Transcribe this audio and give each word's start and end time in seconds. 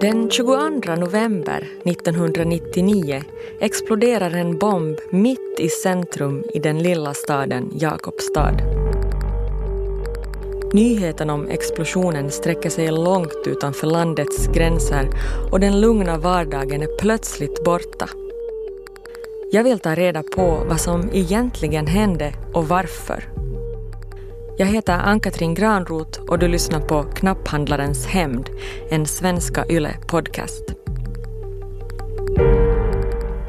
Den 0.00 0.30
22 0.30 0.96
november 0.96 1.68
1999 1.84 3.22
exploderar 3.60 4.30
en 4.30 4.58
bomb 4.58 4.98
mitt 5.10 5.60
i 5.60 5.68
centrum 5.68 6.44
i 6.54 6.58
den 6.58 6.78
lilla 6.78 7.14
staden 7.14 7.70
Jakobstad. 7.74 8.56
Nyheten 10.72 11.30
om 11.30 11.48
explosionen 11.48 12.30
sträcker 12.30 12.70
sig 12.70 12.90
långt 12.90 13.46
utanför 13.46 13.86
landets 13.86 14.46
gränser 14.46 15.10
och 15.50 15.60
den 15.60 15.80
lugna 15.80 16.18
vardagen 16.18 16.82
är 16.82 16.98
plötsligt 16.98 17.64
borta. 17.64 18.08
Jag 19.52 19.64
vill 19.64 19.78
ta 19.78 19.94
reda 19.94 20.22
på 20.22 20.62
vad 20.68 20.80
som 20.80 21.10
egentligen 21.12 21.86
hände 21.86 22.32
och 22.54 22.68
varför. 22.68 23.37
Jag 24.60 24.66
heter 24.66 24.92
Ann-Katrin 24.92 25.54
Granroth 25.54 26.20
och 26.20 26.38
du 26.38 26.48
lyssnar 26.48 26.80
på 26.80 27.02
Knapphandlarens 27.02 28.06
hämnd, 28.06 28.50
en 28.90 29.06
svenska 29.06 29.64
YLE-podcast. 29.68 30.74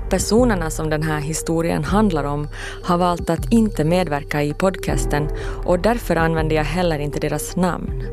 Personerna 0.10 0.70
som 0.70 0.90
den 0.90 1.04
här 1.04 1.20
historien 1.20 1.84
handlar 1.84 2.24
om 2.24 2.48
har 2.84 2.98
valt 2.98 3.30
att 3.30 3.52
inte 3.54 3.84
medverka 3.84 4.44
i 4.44 4.54
podcasten 4.54 5.28
och 5.66 5.80
därför 5.80 6.16
använder 6.16 6.56
jag 6.56 6.64
heller 6.64 7.00
inte 7.00 7.20
deras 7.20 7.56
namn. 7.56 8.04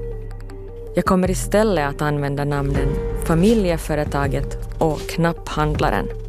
Jag 0.94 1.04
kommer 1.04 1.30
istället 1.30 1.88
att 1.88 2.02
använda 2.02 2.44
namnen 2.44 2.88
Familjeföretaget 3.26 4.58
och 4.78 5.00
Knapphandlaren. 5.00 6.25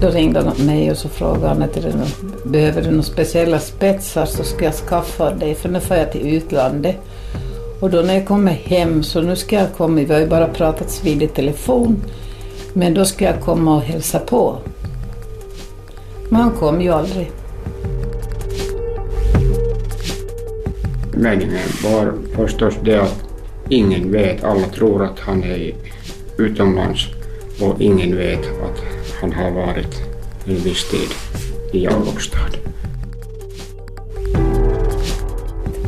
Då 0.00 0.08
ringde 0.08 0.40
de 0.40 0.66
mig 0.66 0.90
och 0.90 0.96
så 0.96 1.08
frågade 1.08 1.46
han 1.46 1.62
att 1.62 1.78
behöver 2.44 2.82
du 2.82 2.90
några 2.90 3.02
speciella 3.02 3.58
spetsar 3.58 4.26
så 4.26 4.44
ska 4.44 4.64
jag 4.64 4.74
skaffa 4.74 5.30
dig 5.30 5.54
för 5.54 5.68
nu 5.68 5.80
får 5.80 5.96
jag 5.96 6.12
till 6.12 6.34
utlandet. 6.34 6.96
Och 7.80 7.90
då 7.90 8.00
när 8.00 8.14
jag 8.14 8.26
kommer 8.26 8.52
hem 8.52 9.02
så 9.02 9.20
nu 9.20 9.36
ska 9.36 9.56
jag 9.56 9.72
komma, 9.76 10.00
vi 10.00 10.12
har 10.12 10.20
ju 10.20 10.26
bara 10.26 10.48
pratats 10.48 11.04
vid 11.04 11.22
i 11.22 11.26
telefon, 11.26 11.96
men 12.72 12.94
då 12.94 13.04
ska 13.04 13.24
jag 13.24 13.40
komma 13.40 13.76
och 13.76 13.82
hälsa 13.82 14.18
på. 14.18 14.56
Men 16.28 16.40
han 16.40 16.50
kom 16.50 16.80
ju 16.80 16.90
aldrig. 16.90 17.30
Meningen 21.12 21.54
eh, 21.54 21.92
var 21.92 22.12
förstås 22.36 22.74
det 22.84 23.02
att 23.02 23.24
ingen 23.68 24.12
vet, 24.12 24.44
alla 24.44 24.66
tror 24.66 25.04
att 25.04 25.20
han 25.20 25.44
är 25.44 25.74
utomlands 26.38 27.06
och 27.60 27.80
ingen 27.80 28.16
vet 28.16 28.40
att 28.40 28.95
han 29.20 29.32
har 29.32 29.50
varit 29.50 30.02
en 30.46 30.56
viss 30.56 30.90
tid 30.90 31.08
i 31.72 31.84
Jakobstad. 31.84 32.50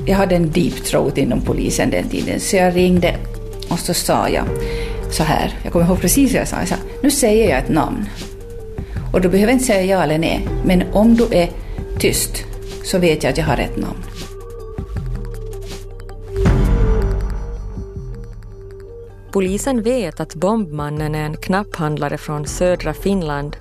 Jag 0.06 0.16
hade 0.16 0.36
en 0.36 0.50
deep 0.50 0.74
throat 0.84 1.18
inom 1.18 1.40
polisen 1.40 1.90
den 1.90 2.08
tiden, 2.08 2.40
så 2.40 2.56
jag 2.56 2.76
ringde 2.76 3.16
och 3.68 3.78
så 3.78 3.94
sa 3.94 4.28
jag 4.28 4.44
så 5.10 5.22
här, 5.22 5.58
jag 5.62 5.72
kommer 5.72 5.86
ihåg 5.86 6.00
precis 6.00 6.32
vad 6.32 6.40
jag 6.40 6.48
sa, 6.48 6.56
jag 6.58 6.68
sa, 6.68 6.76
nu 7.02 7.10
säger 7.10 7.50
jag 7.50 7.58
ett 7.58 7.68
namn. 7.68 8.06
Och 9.12 9.20
du 9.20 9.28
behöver 9.28 9.52
inte 9.52 9.64
säga 9.64 9.82
ja 9.84 10.02
eller 10.02 10.18
nej, 10.18 10.48
men 10.64 10.82
om 10.92 11.16
du 11.16 11.28
är 11.30 11.50
tyst 11.98 12.44
så 12.84 12.98
vet 12.98 13.22
jag 13.22 13.30
att 13.30 13.38
jag 13.38 13.44
har 13.44 13.56
rätt 13.56 13.76
namn. 13.76 14.02
Polisen 19.32 19.82
vet 19.82 20.20
att 20.20 20.34
bombmannen 20.34 21.14
är 21.14 21.24
en 21.24 21.36
knapphandlare 21.36 22.18
från 22.18 22.46
södra 22.46 22.94
Finland 22.94 23.56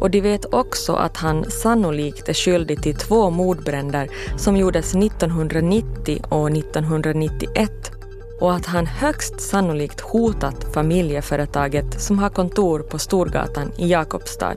och 0.00 0.10
de 0.10 0.20
vet 0.20 0.54
också 0.54 0.92
att 0.92 1.16
han 1.16 1.50
sannolikt 1.50 2.28
är 2.28 2.34
skyldig 2.34 2.82
till 2.82 2.96
två 2.96 3.30
mordbränder 3.30 4.08
som 4.36 4.56
gjordes 4.56 4.94
1990 4.94 6.24
och 6.28 6.50
1991 6.50 7.92
och 8.40 8.54
att 8.54 8.66
han 8.66 8.86
högst 8.86 9.40
sannolikt 9.40 10.00
hotat 10.00 10.74
familjeföretaget 10.74 12.00
som 12.00 12.18
har 12.18 12.30
kontor 12.30 12.80
på 12.80 12.98
Storgatan 12.98 13.72
i 13.78 13.90
Jakobstad. 13.90 14.56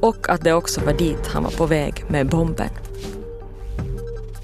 Och 0.00 0.28
att 0.28 0.44
det 0.44 0.52
också 0.52 0.80
var 0.80 0.92
dit 0.92 1.26
han 1.26 1.42
var 1.42 1.50
på 1.50 1.66
väg 1.66 2.04
med 2.08 2.28
bomben. 2.28 2.70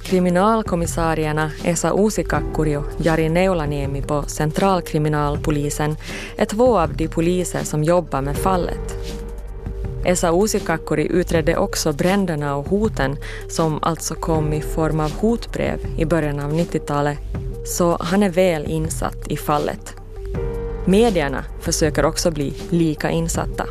Kriminalkommissarierna 0.06 1.50
Esa 1.65 1.93
Uusikakkuri 1.93 2.77
och 2.77 2.84
Jari 2.99 3.28
Neulaniemi 3.28 4.03
på 4.03 4.22
Centralkriminalpolisen 4.22 5.97
är 6.37 6.44
två 6.44 6.78
av 6.78 6.97
de 6.97 7.09
poliser 7.09 7.65
som 7.65 7.84
jobbar 7.84 8.22
med 8.22 8.37
fallet. 8.37 8.97
Esa 10.05 10.31
Uusikakkuri 10.31 11.06
utredde 11.11 11.56
också 11.56 11.93
bränderna 11.93 12.56
och 12.56 12.69
hoten 12.69 13.17
som 13.49 13.78
alltså 13.83 14.15
kom 14.15 14.53
i 14.53 14.61
form 14.61 15.00
av 15.00 15.12
hotbrev 15.12 15.78
i 15.99 16.05
början 16.05 16.41
av 16.41 16.53
90-talet, 16.53 17.19
så 17.65 17.97
han 18.00 18.23
är 18.23 18.31
väl 18.31 18.65
insatt 18.67 19.28
i 19.28 19.37
fallet. 19.37 19.94
Medierna 20.84 21.44
försöker 21.61 22.05
också 22.05 22.31
bli 22.31 22.55
lika 22.71 23.11
insatta. 23.11 23.67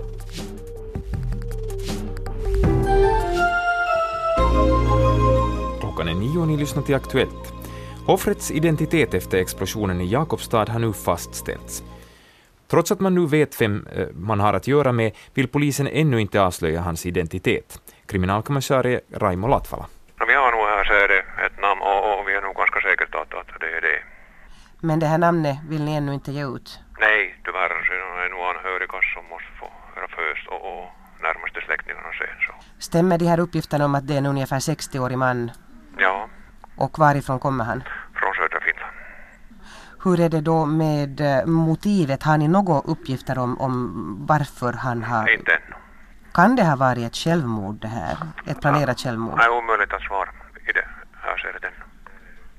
Och 6.41 6.47
ni 6.47 6.57
lyssnar 6.57 6.83
till 6.83 6.95
Aktuellt. 6.95 7.53
Offrets 8.07 8.51
identitet 8.51 9.13
efter 9.13 9.37
explosionen 9.37 10.01
i 10.01 10.05
Jakobstad 10.05 10.69
har 10.69 10.79
nu 10.79 10.93
fastställts. 10.93 11.83
Trots 12.67 12.91
att 12.91 12.99
man 12.99 13.15
nu 13.15 13.25
vet 13.25 13.61
vem 13.61 13.87
eh, 13.95 14.07
man 14.13 14.39
har 14.39 14.53
att 14.53 14.67
göra 14.67 14.91
med 14.91 15.11
vill 15.33 15.47
polisen 15.47 15.87
ännu 15.87 16.21
inte 16.21 16.41
avslöja 16.41 16.81
hans 16.81 17.05
identitet. 17.05 17.81
Kriminalkommissarie 18.05 19.01
Raimo 19.13 19.47
Latvala. 19.47 19.85
vi 20.27 20.33
har 20.33 20.51
nog 20.51 20.61
här 20.61 20.83
så 20.83 20.93
är 20.93 21.07
det 21.07 21.19
ett 21.45 21.61
namn 21.61 21.81
och, 21.81 22.19
och 22.19 22.27
vi 22.27 22.33
är 22.35 22.41
nog 22.41 22.55
ganska 22.55 22.81
säkert 22.81 23.15
att, 23.15 23.33
att 23.33 23.59
det 23.59 23.77
är 23.77 23.81
det. 23.81 23.99
Men 24.79 24.99
det 24.99 25.05
här 25.05 25.17
namnet 25.17 25.57
vill 25.69 25.83
ni 25.85 25.95
ännu 25.95 26.13
inte 26.13 26.31
ge 26.31 26.45
ut? 26.55 26.79
Nej, 26.99 27.35
tyvärr 27.45 27.69
så 27.87 27.93
är 27.93 28.23
det 28.23 28.35
nog 28.35 28.43
anhöriga 28.51 28.99
som 29.13 29.23
måste 29.33 29.51
få 29.59 29.67
höra 29.95 30.07
först 30.07 30.47
och, 30.47 30.61
och 30.71 30.85
närmaste 31.21 31.59
släktingarna 31.65 32.11
sen. 32.19 32.37
Så. 32.47 32.53
Stämmer 32.79 33.17
de 33.17 33.25
här 33.25 33.39
uppgifterna 33.39 33.85
om 33.85 33.95
att 33.95 34.07
det 34.07 34.13
är 34.13 34.17
en 34.17 34.25
ungefär 34.25 34.59
60-årig 34.59 35.17
man? 35.17 35.51
Ja. 35.97 36.27
Och 36.75 36.99
varifrån 36.99 37.39
kommer 37.39 37.63
han? 37.65 37.83
Från 38.13 38.33
södra 38.33 38.59
Finland. 38.61 38.95
Hur 40.03 40.19
är 40.19 40.29
det 40.29 40.41
då 40.41 40.65
med 40.65 41.21
eh, 41.21 41.45
motivet? 41.45 42.23
Har 42.23 42.37
ni 42.37 42.47
några 42.47 42.79
uppgifter 42.79 43.37
om, 43.37 43.61
om 43.61 44.17
varför 44.27 44.73
han 44.73 45.03
har... 45.03 45.29
Inte 45.29 45.51
ännu. 45.51 45.75
Kan 46.33 46.55
det 46.55 46.63
ha 46.63 46.75
varit 46.75 47.05
ett 47.05 47.15
självmord 47.15 47.75
det 47.75 47.87
här? 47.87 48.17
Ett 48.45 48.61
planerat 48.61 48.99
självmord? 48.99 49.37
Det 49.37 49.43
är 49.43 49.57
omöjligt 49.57 49.93
att 49.93 50.01
svara 50.01 50.29
i 50.69 50.71
det 50.71 50.85
här 51.13 51.37
skedet 51.37 51.63
ännu. 51.63 51.85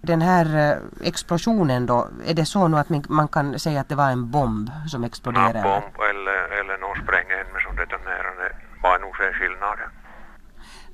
Den 0.00 0.22
här 0.22 0.46
eh, 0.72 1.08
explosionen 1.08 1.86
då, 1.86 2.08
är 2.26 2.34
det 2.34 2.44
så 2.46 2.69
nu 2.69 2.76
att 2.76 3.08
man 3.08 3.28
kan 3.28 3.58
säga 3.58 3.80
att 3.80 3.88
det 3.88 3.94
var 3.94 4.10
en 4.10 4.30
bomb 4.30 4.70
som 4.88 5.04
exploderade? 5.04 5.58
En 5.58 5.64
bomb 5.64 5.96
eller, 6.10 6.60
eller 6.60 6.78
någon 6.78 6.96
sprängämne 7.04 7.58
som 7.66 7.76
detonerade 7.76 8.56
var 8.82 8.98
nog 8.98 9.20
en 9.20 9.32
skillnad. 9.32 9.78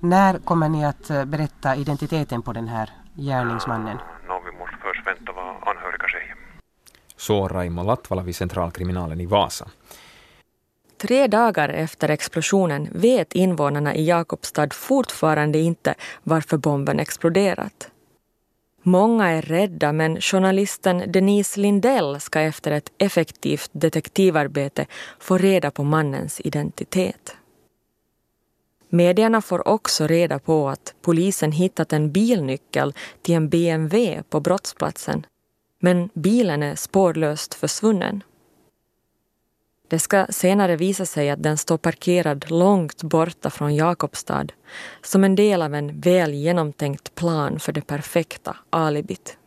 När 0.05 0.39
kommer 0.39 0.69
ni 0.69 0.85
att 0.85 1.11
eh, 1.11 1.25
berätta 1.25 1.77
identiteten 1.77 2.43
på 2.43 2.53
den 2.53 2.69
här 2.69 2.91
gärningsmannen? 3.15 3.99
Ja, 4.29 4.35
no, 4.35 4.43
vi 4.45 4.59
måste 4.59 4.77
först 4.83 5.07
vänta 5.07 5.33
vad 5.33 5.47
anhöriga 5.47 6.09
säger. 6.13 6.37
Så 7.17 7.49
Raimo 7.49 7.83
Latvala 7.83 8.23
vid 8.23 8.37
Centralkriminalen 8.37 9.21
i 9.21 9.27
Vasa. 9.27 9.69
Tre 11.01 11.27
dagar 11.27 11.69
efter 11.69 12.09
explosionen 12.09 12.89
vet 12.93 13.33
invånarna 13.33 13.95
i 13.95 14.07
Jakobstad 14.09 14.69
fortfarande 14.75 15.59
inte 15.59 15.95
varför 16.23 16.57
bomben 16.57 17.01
exploderat. 17.01 17.91
Många 18.83 19.29
är 19.29 19.43
rädda 19.43 19.93
men 19.93 20.21
journalisten 20.21 21.03
Denise 21.07 21.61
Lindell 21.61 22.21
ska 22.21 22.41
efter 22.41 22.71
ett 22.71 22.93
effektivt 22.99 23.71
detektivarbete 23.73 24.87
få 25.19 25.39
reda 25.39 25.71
på 25.71 25.85
mannens 25.85 26.41
identitet. 26.41 27.37
Medierna 28.95 29.43
får 29.43 29.69
också 29.69 30.07
reda 30.07 30.39
på 30.39 30.69
att 30.69 30.95
polisen 31.03 31.53
hittat 31.53 31.93
en 31.93 32.13
bilnyckel 32.13 32.95
till 33.23 33.35
en 33.35 33.49
BMW 33.49 34.23
på 34.29 34.41
brottsplatsen 34.41 35.27
men 35.81 36.11
bilen 36.15 36.63
är 36.63 36.75
spårlöst 36.75 37.55
försvunnen. 37.55 38.23
Det 39.89 39.99
ska 39.99 40.27
senare 40.31 40.77
visa 40.77 41.07
sig 41.07 41.31
att 41.31 41.43
den 41.43 41.59
står 41.59 41.79
parkerad 41.79 42.51
långt 42.51 43.03
borta 43.03 43.51
från 43.51 43.75
Jakobstad 43.75 44.47
som 45.03 45.25
en 45.25 45.35
del 45.35 45.63
av 45.63 45.75
en 45.75 46.01
väl 46.01 46.35
genomtänkt 46.35 47.15
plan 47.15 47.59
för 47.61 47.73
det 47.73 47.87
perfekta 47.87 48.57
alibit. 48.71 49.39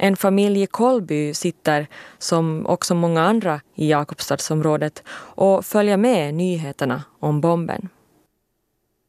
En 0.00 0.16
familj 0.16 0.62
i 0.62 0.66
Kolby 0.66 1.34
sitter, 1.34 1.86
som 2.18 2.66
också 2.66 2.94
många 2.94 3.22
andra 3.22 3.60
i 3.74 3.90
Jakobstadsområdet, 3.90 5.02
och 5.10 5.64
följer 5.64 5.96
med 5.96 6.34
nyheterna 6.34 7.02
om 7.20 7.40
bomben. 7.40 7.88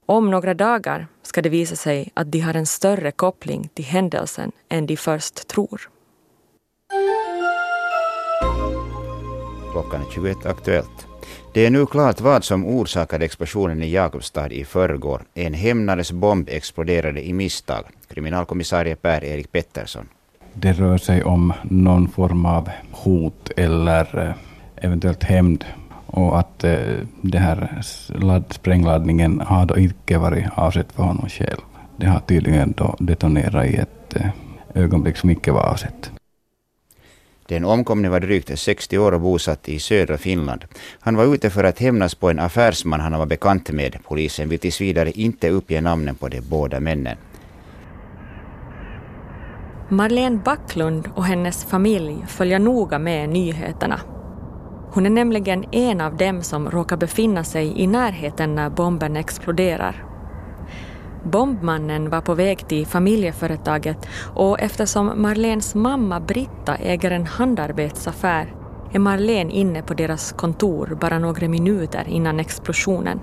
Om 0.05 0.31
några 0.31 0.53
dagar 0.53 1.07
ska 1.21 1.41
det 1.41 1.49
visa 1.49 1.75
sig 1.75 2.11
att 2.13 2.31
de 2.31 2.39
har 2.39 2.53
en 2.53 2.65
större 2.65 3.11
koppling 3.11 3.69
till 3.73 3.85
händelsen 3.85 4.51
än 4.69 4.85
de 4.85 4.97
först 4.97 5.47
tror. 5.47 5.89
Klockan 9.71 10.01
är 10.01 10.11
21 10.11 10.45
Aktuellt. 10.45 11.07
Det 11.53 11.65
är 11.65 11.69
nu 11.69 11.85
klart 11.85 12.21
vad 12.21 12.43
som 12.43 12.65
orsakade 12.65 13.25
explosionen 13.25 13.83
i 13.83 13.91
Jakobstad 13.91 14.51
i 14.51 14.65
förrgår. 14.65 15.21
En 15.33 15.53
hämnares 15.53 16.11
bomb 16.11 16.49
exploderade 16.49 17.27
i 17.27 17.33
misstag. 17.33 17.83
Kriminalkommissarie 18.07 18.95
Per-Erik 18.95 19.51
Pettersson 19.51 20.09
det 20.53 20.73
rör 20.73 20.97
sig 20.97 21.23
om 21.23 21.53
någon 21.63 22.07
form 22.07 22.45
av 22.45 22.69
hot 22.91 23.51
eller 23.57 24.27
eh, 24.27 24.33
eventuellt 24.85 25.23
hämnd 25.23 25.65
och 26.05 26.39
att 26.39 26.63
eh, 26.63 26.77
den 27.21 27.41
här 27.41 27.81
sprängladdningen 28.49 29.41
har 29.41 29.65
då 29.65 29.77
inte 29.77 30.17
varit 30.17 30.45
avsedd 30.55 30.85
för 30.95 31.03
honom 31.03 31.29
själv. 31.29 31.59
Det 31.97 32.05
har 32.05 32.19
tydligen 32.19 32.73
då 32.77 32.95
detonerat 32.99 33.65
i 33.65 33.75
ett 33.75 34.15
eh, 34.15 34.29
ögonblick 34.73 35.17
som 35.17 35.29
inte 35.29 35.51
var 35.51 35.63
avsett. 35.63 36.11
Den 37.49 37.65
omkomne 37.65 38.09
var 38.09 38.19
drygt 38.19 38.59
60 38.59 38.97
år 38.97 39.11
och 39.11 39.21
bosatt 39.21 39.69
i 39.69 39.79
södra 39.79 40.17
Finland. 40.17 40.65
Han 40.99 41.15
var 41.15 41.33
ute 41.35 41.49
för 41.49 41.63
att 41.63 41.79
hämnas 41.79 42.15
på 42.15 42.29
en 42.29 42.39
affärsman 42.39 42.99
han 42.99 43.19
var 43.19 43.25
bekant 43.25 43.71
med. 43.71 43.97
Polisen 44.07 44.49
vill 44.49 44.59
tills 44.59 44.81
vidare 44.81 45.11
inte 45.11 45.49
uppge 45.49 45.81
namnen 45.81 46.15
på 46.15 46.27
de 46.27 46.41
båda 46.41 46.79
männen. 46.79 47.17
Marlene 49.91 50.37
Backlund 50.45 51.09
och 51.15 51.25
hennes 51.25 51.65
familj 51.65 52.25
följer 52.27 52.59
noga 52.59 52.99
med 52.99 53.29
nyheterna. 53.29 53.99
Hon 54.91 55.05
är 55.05 55.09
nämligen 55.09 55.65
en 55.71 56.01
av 56.01 56.17
dem 56.17 56.41
som 56.41 56.69
råkar 56.71 56.97
befinna 56.97 57.43
sig 57.43 57.81
i 57.81 57.87
närheten 57.87 58.55
när 58.55 58.69
bomben 58.69 59.17
exploderar. 59.17 60.05
Bombmannen 61.23 62.09
var 62.09 62.21
på 62.21 62.33
väg 62.33 62.67
till 62.67 62.87
familjeföretaget 62.87 64.07
och 64.35 64.59
eftersom 64.59 65.21
Marlens 65.21 65.75
mamma 65.75 66.19
Britta 66.19 66.75
äger 66.75 67.11
en 67.11 67.25
handarbetsaffär 67.25 68.53
är 68.91 68.99
Marlene 68.99 69.53
inne 69.53 69.81
på 69.81 69.93
deras 69.93 70.31
kontor 70.31 70.97
bara 71.01 71.19
några 71.19 71.47
minuter 71.47 72.03
innan 72.07 72.39
explosionen. 72.39 73.19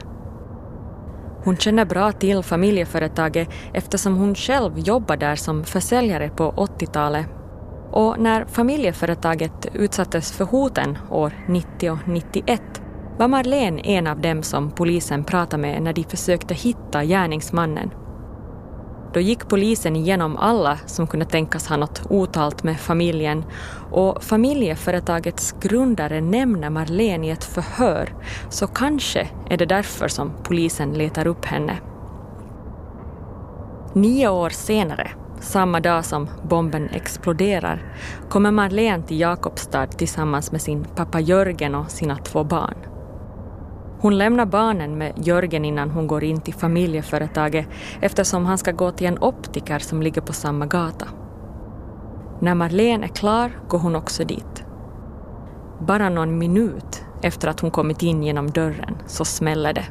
Hon 1.47 1.57
känner 1.57 1.85
bra 1.85 2.13
till 2.13 2.43
familjeföretaget 2.43 3.49
eftersom 3.75 4.17
hon 4.17 4.35
själv 4.35 4.79
jobbade 4.79 5.27
där 5.27 5.37
som 5.37 5.65
försäljare 5.65 6.31
på 6.31 6.53
80-talet. 6.53 7.27
Och 7.91 8.19
när 8.19 8.45
familjeföretaget 8.45 9.67
utsattes 9.75 10.33
för 10.33 10.45
hoten 10.45 10.99
år 11.11 11.33
90 11.49 11.91
och 11.91 12.09
91 12.09 12.63
var 13.19 13.29
Marlene 13.29 13.81
en 13.81 14.07
av 14.07 14.21
dem 14.21 14.43
som 14.43 14.71
polisen 14.71 15.25
pratade 15.25 15.63
med 15.63 15.83
när 15.83 15.93
de 15.93 16.05
försökte 16.05 16.55
hitta 16.55 17.05
gärningsmannen. 17.05 17.91
Då 19.17 19.21
gick 19.21 19.49
polisen 19.49 19.97
igenom 19.97 20.37
alla 20.37 20.79
som 20.87 21.07
kunde 21.07 21.27
tänkas 21.27 21.67
ha 21.67 21.77
något 21.77 22.03
otalt 22.11 22.63
med 22.63 22.81
familjen 22.81 23.45
och 23.91 24.25
familjeföretagets 24.25 25.55
grundare 25.61 26.21
nämner 26.21 26.71
Marlene 26.71 27.27
i 27.27 27.31
ett 27.31 27.45
förhör 27.45 28.15
så 28.51 28.67
kanske 28.67 29.29
är 29.51 29.57
det 29.57 29.67
därför 29.67 30.09
som 30.09 30.33
polisen 30.43 30.93
letar 30.93 31.27
upp 31.27 31.45
henne. 31.45 31.77
Nio 33.93 34.29
år 34.29 34.51
senare, 34.51 35.11
samma 35.41 35.81
dag 35.81 36.05
som 36.05 36.29
bomben 36.43 36.89
exploderar, 36.89 37.93
kommer 38.29 38.51
Marlene 38.51 39.03
till 39.03 39.21
Jakobstad 39.21 39.87
tillsammans 39.87 40.53
med 40.53 40.63
sin 40.63 40.85
pappa 40.85 41.21
Jörgen 41.21 41.75
och 41.75 41.91
sina 41.91 42.17
två 42.17 42.45
barn. 42.45 42.96
Hon 44.01 44.19
lämnar 44.19 44.47
barnen 44.47 44.99
med 44.99 45.13
Jörgen 45.17 45.65
innan 45.65 45.91
hon 45.91 46.07
går 46.07 46.25
in 46.25 46.41
till 46.41 46.55
familjeföretaget 46.55 47.67
eftersom 48.01 48.47
han 48.47 48.59
ska 48.59 48.73
gå 48.73 48.91
till 48.91 49.07
en 49.07 49.19
optiker 49.19 49.79
som 49.79 50.03
ligger 50.03 50.21
på 50.21 50.33
samma 50.33 50.67
gata. 50.67 51.09
När 52.41 52.55
Marlene 52.55 53.07
är 53.07 53.09
klar 53.09 53.51
går 53.69 53.79
hon 53.79 53.97
också 53.97 54.25
dit. 54.25 54.65
Bara 55.81 56.09
någon 56.09 56.39
minut 56.39 57.05
efter 57.23 57.49
att 57.49 57.61
hon 57.61 57.71
kommit 57.71 58.03
in 58.03 58.23
genom 58.23 58.51
dörren 58.51 58.97
så 59.07 59.25
smäller 59.25 59.73
det. 59.73 59.85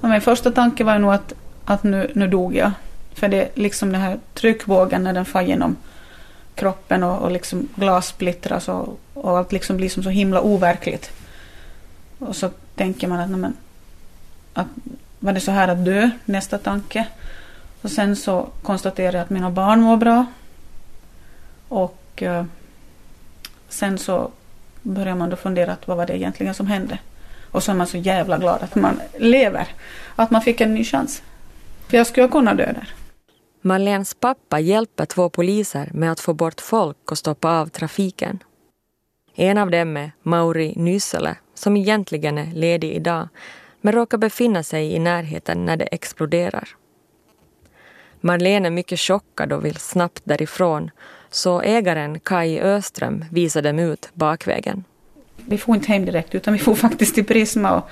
min 0.00 0.20
första 0.20 0.50
tanke 0.50 0.84
var 0.84 0.98
nog 0.98 1.12
att, 1.12 1.32
att 1.64 1.82
nu, 1.82 2.10
nu 2.14 2.28
dog 2.28 2.56
jag. 2.56 2.70
För 3.14 3.28
det 3.28 3.48
liksom 3.54 3.92
den 3.92 4.00
här 4.00 4.18
tryckvågen 4.34 5.04
när 5.04 5.12
den 5.12 5.24
far 5.24 5.42
genom 5.42 5.76
kroppen 6.54 7.02
och, 7.02 7.22
och 7.22 7.30
liksom 7.30 7.68
glas 7.74 8.06
splittras 8.06 8.68
och, 8.68 9.00
och 9.14 9.38
allt 9.38 9.52
liksom 9.52 9.76
blir 9.76 9.88
som 9.88 10.02
så 10.02 10.10
himla 10.10 10.40
overkligt. 10.40 11.12
Och 12.20 12.36
så 12.36 12.50
tänker 12.74 13.08
man 13.08 13.20
att, 13.20 13.30
men, 13.30 13.56
att 14.52 14.66
var 15.18 15.32
det 15.32 15.40
så 15.40 15.50
här 15.50 15.68
att 15.68 15.84
dö? 15.84 16.10
Nästa 16.24 16.58
tanke. 16.58 17.06
Och 17.82 17.90
sen 17.90 18.16
så 18.16 18.48
konstaterar 18.62 19.12
jag 19.12 19.22
att 19.22 19.30
mina 19.30 19.50
barn 19.50 19.80
mår 19.80 19.96
bra. 19.96 20.26
Och 21.68 22.22
eh, 22.22 22.44
sen 23.68 23.98
så 23.98 24.30
börjar 24.82 25.14
man 25.14 25.30
då 25.30 25.36
fundera 25.36 25.72
att 25.72 25.88
vad 25.88 25.96
var 25.96 26.06
det 26.06 26.16
egentligen 26.16 26.54
som 26.54 26.66
hände? 26.66 26.98
Och 27.50 27.62
så 27.62 27.70
är 27.70 27.76
man 27.76 27.86
så 27.86 27.96
jävla 27.96 28.38
glad 28.38 28.62
att 28.62 28.74
man 28.74 29.00
lever. 29.18 29.68
Att 30.16 30.30
man 30.30 30.42
fick 30.42 30.60
en 30.60 30.74
ny 30.74 30.84
chans. 30.84 31.22
För 31.88 31.96
jag 31.96 32.06
skulle 32.06 32.28
kunna 32.28 32.54
dö 32.54 32.72
där. 32.72 32.94
Marlens 33.62 34.14
pappa 34.14 34.60
hjälper 34.60 35.06
två 35.06 35.28
poliser 35.28 35.90
med 35.94 36.12
att 36.12 36.20
få 36.20 36.34
bort 36.34 36.60
folk 36.60 37.10
och 37.10 37.18
stoppa 37.18 37.60
av 37.60 37.66
trafiken. 37.66 38.38
En 39.34 39.58
av 39.58 39.70
dem 39.70 39.96
är 39.96 40.12
Mauri 40.22 40.74
Nysele 40.76 41.36
som 41.60 41.76
egentligen 41.76 42.38
är 42.38 42.52
ledig 42.52 42.92
idag 42.92 43.28
men 43.80 43.92
råkar 43.92 44.18
befinna 44.18 44.62
sig 44.62 44.92
i 44.92 44.98
närheten 44.98 45.66
när 45.66 45.76
det 45.76 45.84
exploderar. 45.84 46.68
Marlene 48.20 48.68
är 48.68 48.70
mycket 48.70 49.00
chockad 49.00 49.52
och 49.52 49.64
vill 49.64 49.76
snabbt 49.76 50.22
därifrån 50.24 50.90
så 51.30 51.60
ägaren 51.60 52.20
Kai 52.20 52.60
Öström 52.60 53.24
visar 53.30 53.62
dem 53.62 53.78
ut 53.78 54.08
bakvägen. 54.14 54.84
Vi 55.36 55.58
får 55.58 55.74
inte 55.74 55.92
hem 55.92 56.04
direkt 56.04 56.34
utan 56.34 56.52
vi 56.52 56.58
får 56.58 56.74
faktiskt 56.86 57.14
till 57.14 57.24
Prisma. 57.24 57.72
Och 57.72 57.90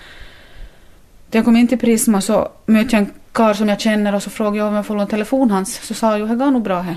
när 1.30 1.38
jag 1.38 1.44
kom 1.44 1.56
in 1.56 1.68
till 1.68 1.78
Prisma 1.78 2.20
så 2.20 2.48
mötte 2.66 2.96
jag 2.96 3.02
en 3.02 3.12
karl 3.32 3.54
som 3.54 3.68
jag 3.68 3.80
känner 3.80 4.14
och 4.14 4.22
så 4.22 4.30
frågade 4.30 4.58
jag 4.58 4.68
om 4.68 4.74
jag 4.74 4.86
får 4.86 4.94
låna 4.94 5.06
telefon 5.06 5.50
hans. 5.50 5.86
Så 5.86 5.94
sa 5.94 6.18
jag, 6.18 6.28
det 6.28 6.34
går 6.34 6.50
nog 6.50 6.62
bra 6.62 6.80
här. 6.80 6.96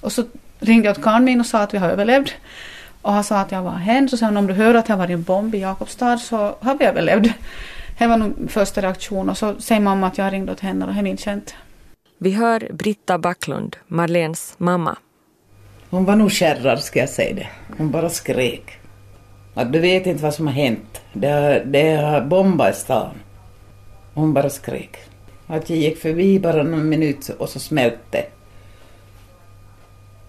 Och 0.00 0.12
så 0.12 0.24
ringde 0.60 0.88
jag 0.88 0.96
åt 0.96 1.04
karln 1.04 1.24
min 1.24 1.40
och 1.40 1.46
sa 1.46 1.58
att 1.58 1.74
vi 1.74 1.78
har 1.78 1.90
överlevt. 1.90 2.32
Och 3.02 3.12
han 3.12 3.24
sa 3.24 3.38
att 3.38 3.52
jag 3.52 3.62
var 3.62 3.72
hen, 3.72 4.08
så 4.08 4.16
sa 4.16 4.26
han 4.26 4.36
om 4.36 4.46
du 4.46 4.52
hör 4.52 4.74
att 4.74 4.86
det 4.86 4.92
har 4.92 4.98
varit 4.98 5.10
en 5.10 5.22
bomb 5.22 5.54
i 5.54 5.58
Jakobstad 5.58 6.18
så 6.18 6.56
har 6.60 6.78
vi 6.78 6.84
överlevt. 6.84 7.32
Det 7.98 8.06
var 8.06 8.16
nog 8.16 8.50
första 8.50 8.82
reaktionen 8.82 9.28
och 9.28 9.38
så 9.38 9.60
säger 9.60 9.80
mamma 9.80 10.06
att 10.06 10.18
jag 10.18 10.32
ringde 10.32 10.52
åt 10.52 10.60
henne 10.60 10.86
och 10.86 10.92
det 10.92 10.98
är 10.98 11.02
min 11.02 11.16
känt. 11.16 11.54
Vi 12.18 12.30
hör 12.30 12.68
Britta 12.72 13.18
Backlund, 13.18 13.76
Marlens 13.86 14.54
mamma. 14.58 14.96
Hon 15.90 16.04
var 16.04 16.16
nog 16.16 16.32
kärrad 16.32 16.80
ska 16.80 16.98
jag 16.98 17.08
säga 17.08 17.34
det. 17.34 17.48
Hon 17.78 17.90
bara 17.90 18.08
skrek. 18.08 18.78
Att 19.54 19.72
du 19.72 19.78
vet 19.78 20.06
inte 20.06 20.22
vad 20.22 20.34
som 20.34 20.46
har 20.46 20.54
hänt. 20.54 21.00
Det 21.12 21.28
har, 21.28 21.62
det 21.66 21.96
har 21.96 22.20
bombat 22.20 22.76
i 22.76 22.78
stan. 22.78 23.14
Hon 24.14 24.32
bara 24.32 24.50
skrek. 24.50 24.96
Att 25.46 25.70
jag 25.70 25.78
gick 25.78 25.98
förbi 25.98 26.38
bara 26.38 26.62
någon 26.62 26.88
minut 26.88 27.28
och 27.28 27.48
så 27.48 27.60
smälte 27.60 28.24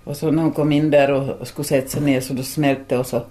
och 0.03 0.17
så 0.17 0.31
när 0.31 0.43
hon 0.43 0.51
kom 0.51 0.71
in 0.71 0.91
där 0.91 1.11
och 1.11 1.47
skulle 1.47 1.65
sätta 1.65 1.87
sig 1.87 2.01
ner 2.01 2.21
så 2.21 2.33
då 2.33 2.43
smälte 2.43 2.97
och 2.97 3.07
så, 3.07 3.21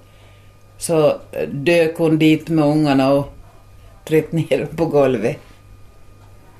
så 0.78 1.16
dök 1.52 1.96
hon 1.96 2.18
dit 2.18 2.48
med 2.48 2.64
ungarna 2.64 3.12
och 3.12 3.32
tryckte 4.04 4.36
ner 4.36 4.66
på 4.76 4.86
golvet. 4.86 5.36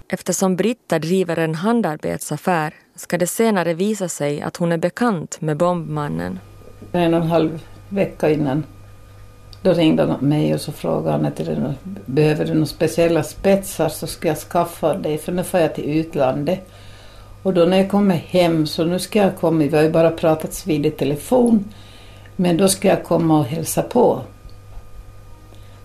Eftersom 0.09 0.57
Britta 0.57 0.99
driver 0.99 1.39
en 1.39 1.55
handarbetsaffär 1.55 2.75
ska 2.95 3.19
det 3.19 3.27
senare 3.27 3.75
visa 3.75 4.09
sig 4.09 4.41
att 4.41 4.57
hon 4.57 4.73
är 4.73 4.79
bekant 4.79 5.41
med 5.41 5.57
bombmannen. 5.57 6.39
En 6.93 7.15
och 7.15 7.21
en 7.21 7.27
halv 7.27 7.61
vecka 7.89 8.31
innan 8.31 8.65
då 9.63 9.73
ringde 9.73 10.05
han 10.05 10.29
mig 10.29 10.55
och 10.55 10.61
så 10.61 10.73
frågade 10.73 11.11
han 11.11 11.27
att 11.27 11.41
behöver 12.07 12.45
du 12.45 12.55
några 12.55 12.67
speciella 12.67 13.23
spetsar 13.23 13.89
så 13.89 14.07
ska 14.07 14.29
jag 14.29 14.39
skaffa 14.39 14.95
dig 14.95 15.19
för 15.19 15.33
nu 15.33 15.45
får 15.45 15.61
jag 15.61 15.75
till 15.75 15.99
utlandet. 15.99 16.69
Och 17.43 17.55
då 17.55 17.65
när 17.65 17.77
jag 17.77 17.91
kommer 17.91 18.15
hem, 18.15 18.67
så 18.67 18.85
nu 18.85 18.99
ska 18.99 19.19
jag 19.19 19.37
komma, 19.37 19.65
vi 19.65 19.77
har 19.77 19.83
ju 19.83 19.91
bara 19.91 20.11
pratats 20.11 20.67
vid 20.67 20.87
i 20.87 20.91
telefon, 20.91 21.65
men 22.37 22.57
då 22.57 22.69
ska 22.69 22.89
jag 22.89 23.05
komma 23.05 23.39
och 23.39 23.45
hälsa 23.45 23.83
på. 23.83 24.21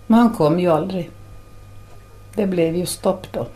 Men 0.07 0.19
han 0.19 0.33
kom 0.33 0.59
ju 0.59 0.71
aldrig. 0.71 1.09
Det 2.35 2.45
blev 2.45 2.75
ju 2.75 2.85
stopp 2.85 3.27
då. 3.31 3.47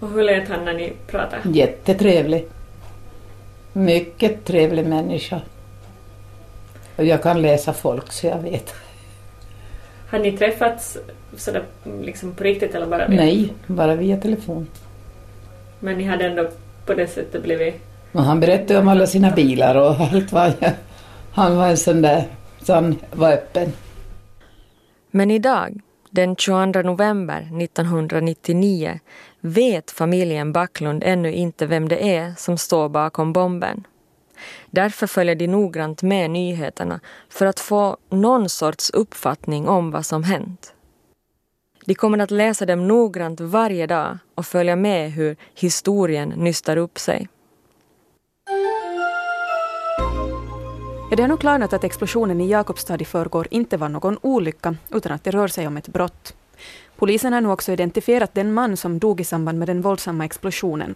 Och 0.00 0.08
hur 0.08 0.22
lät 0.22 0.48
han 0.48 0.64
när 0.64 0.74
ni 0.74 0.92
pratade? 1.06 1.42
Jättetrevlig. 1.58 2.46
Mycket 3.72 4.44
trevlig 4.44 4.86
människa. 4.86 5.40
Och 6.96 7.04
jag 7.04 7.22
kan 7.22 7.42
läsa 7.42 7.72
folk 7.72 8.12
så 8.12 8.26
jag 8.26 8.38
vet. 8.38 8.74
Har 10.10 10.18
ni 10.18 10.32
träffats 10.32 10.98
sådär 11.36 11.62
liksom 12.02 12.32
på 12.32 12.44
riktigt 12.44 12.74
eller 12.74 12.86
bara 12.86 13.08
via 13.08 13.20
Nej, 13.20 13.52
bara 13.66 13.94
via 13.94 14.16
telefon. 14.16 14.66
Men 15.80 15.98
ni 15.98 16.04
hade 16.04 16.26
ändå 16.26 16.50
på 16.86 16.94
det 16.94 17.06
sättet 17.06 17.42
blivit... 17.42 17.74
Och 18.12 18.22
han 18.22 18.40
berättade 18.40 18.80
om 18.80 18.88
alla 18.88 19.06
sina 19.06 19.30
bilar 19.30 19.74
och 19.74 20.00
allt 20.00 20.32
vad 20.32 20.54
Han 21.32 21.56
var 21.56 21.68
en 21.68 21.76
sån 21.76 22.02
där, 22.02 22.24
så 22.62 22.74
han 22.74 22.98
var 23.12 23.32
öppen. 23.32 23.72
Men 25.10 25.30
idag, 25.30 25.80
den 26.10 26.36
22 26.36 26.82
november 26.82 27.62
1999, 27.62 29.00
vet 29.40 29.90
familjen 29.90 30.52
Backlund 30.52 31.02
ännu 31.06 31.32
inte 31.32 31.66
vem 31.66 31.88
det 31.88 32.16
är 32.16 32.34
som 32.36 32.58
står 32.58 32.88
bakom 32.88 33.32
bomben. 33.32 33.86
Därför 34.70 35.06
följer 35.06 35.34
de 35.34 35.46
noggrant 35.46 36.02
med 36.02 36.30
nyheterna 36.30 37.00
för 37.28 37.46
att 37.46 37.60
få 37.60 37.96
någon 38.10 38.48
sorts 38.48 38.90
uppfattning 38.90 39.68
om 39.68 39.90
vad 39.90 40.06
som 40.06 40.24
hänt. 40.24 40.74
De 41.88 41.94
kommer 41.94 42.18
att 42.18 42.30
läsa 42.30 42.66
dem 42.66 42.88
noggrant 42.88 43.40
varje 43.40 43.86
dag 43.86 44.18
och 44.34 44.46
följa 44.46 44.76
med 44.76 45.12
hur 45.12 45.36
historien 45.54 46.28
nystar 46.28 46.76
upp 46.76 46.98
sig. 46.98 47.28
Ja, 51.10 51.16
det 51.16 51.22
har 51.22 51.28
nu 51.28 51.36
klarnat 51.36 51.72
att 51.72 51.84
explosionen 51.84 52.40
i 52.40 52.48
Jakobstad 52.48 53.00
i 53.00 53.04
förrgår 53.04 53.46
inte 53.50 53.76
var 53.76 53.88
någon 53.88 54.18
olycka, 54.22 54.76
utan 54.90 55.12
att 55.12 55.24
det 55.24 55.30
rör 55.30 55.48
sig 55.48 55.66
om 55.66 55.76
ett 55.76 55.88
brott. 55.88 56.34
Polisen 56.96 57.32
har 57.32 57.40
nu 57.40 57.48
också 57.48 57.72
identifierat 57.72 58.34
den 58.34 58.52
man 58.52 58.76
som 58.76 58.98
dog 58.98 59.20
i 59.20 59.24
samband 59.24 59.58
med 59.58 59.68
den 59.68 59.80
våldsamma 59.80 60.24
explosionen. 60.24 60.94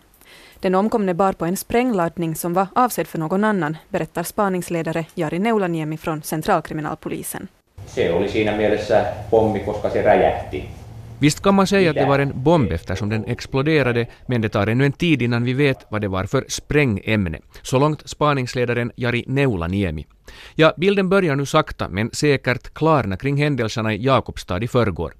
Den 0.60 0.74
omkomne 0.74 1.14
bar 1.14 1.32
på 1.32 1.44
en 1.44 1.56
sprängladdning 1.56 2.34
som 2.34 2.54
var 2.54 2.66
avsedd 2.74 3.06
för 3.06 3.18
någon 3.18 3.44
annan, 3.44 3.76
berättar 3.88 4.22
spaningsledare 4.22 5.04
Jari 5.14 5.38
Neulaniemi 5.38 5.96
från 5.96 6.22
centralkriminalpolisen. 6.22 7.48
Se 7.86 8.12
oli 8.12 8.28
siinä 8.28 8.56
mielessä 8.56 9.04
pommi, 9.30 9.60
koska 9.60 9.90
se 9.90 10.02
räjähti. 10.02 10.81
Visst 11.22 11.42
kan 11.42 11.54
man 11.54 11.66
säga 11.66 11.90
att 11.90 11.96
det 11.96 12.06
var 12.06 12.18
en 12.18 12.42
bomb 12.42 12.72
eftersom 12.72 13.08
den 13.08 13.24
exploderade, 13.24 14.06
men 14.26 14.40
det 14.40 14.48
tar 14.48 14.66
ännu 14.66 14.86
en 14.86 14.92
tid 14.92 15.22
innan 15.22 15.44
vi 15.44 15.52
vet 15.52 15.86
vad 15.88 16.00
det 16.00 16.08
var 16.08 16.24
för 16.24 16.44
sprängämne. 16.48 17.38
Så 17.62 17.78
långt 17.78 18.08
spaningsledaren 18.08 18.92
Jari 18.96 19.24
Neulaniemi. 19.26 20.06
Ja, 20.54 20.72
bilden 20.76 21.08
börjar 21.08 21.36
nu 21.36 21.46
sakta 21.46 21.88
men 21.88 22.10
säkert 22.12 22.74
klarna 22.74 23.16
kring 23.16 23.36
händelserna 23.36 23.94
i 23.94 24.04
Jakobstad 24.04 24.62
i 24.62 24.68
förrgår. 24.68 25.12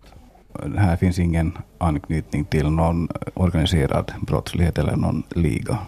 Här 0.76 0.97
finns 0.97 1.18
ingen 1.18 1.59
anknytning 1.78 2.44
till 2.44 2.71
någon 2.71 3.09
organiserad 3.35 4.12
brottslighet 4.21 4.78
eller 4.78 4.97
någon 4.97 5.23
liga. 5.28 5.78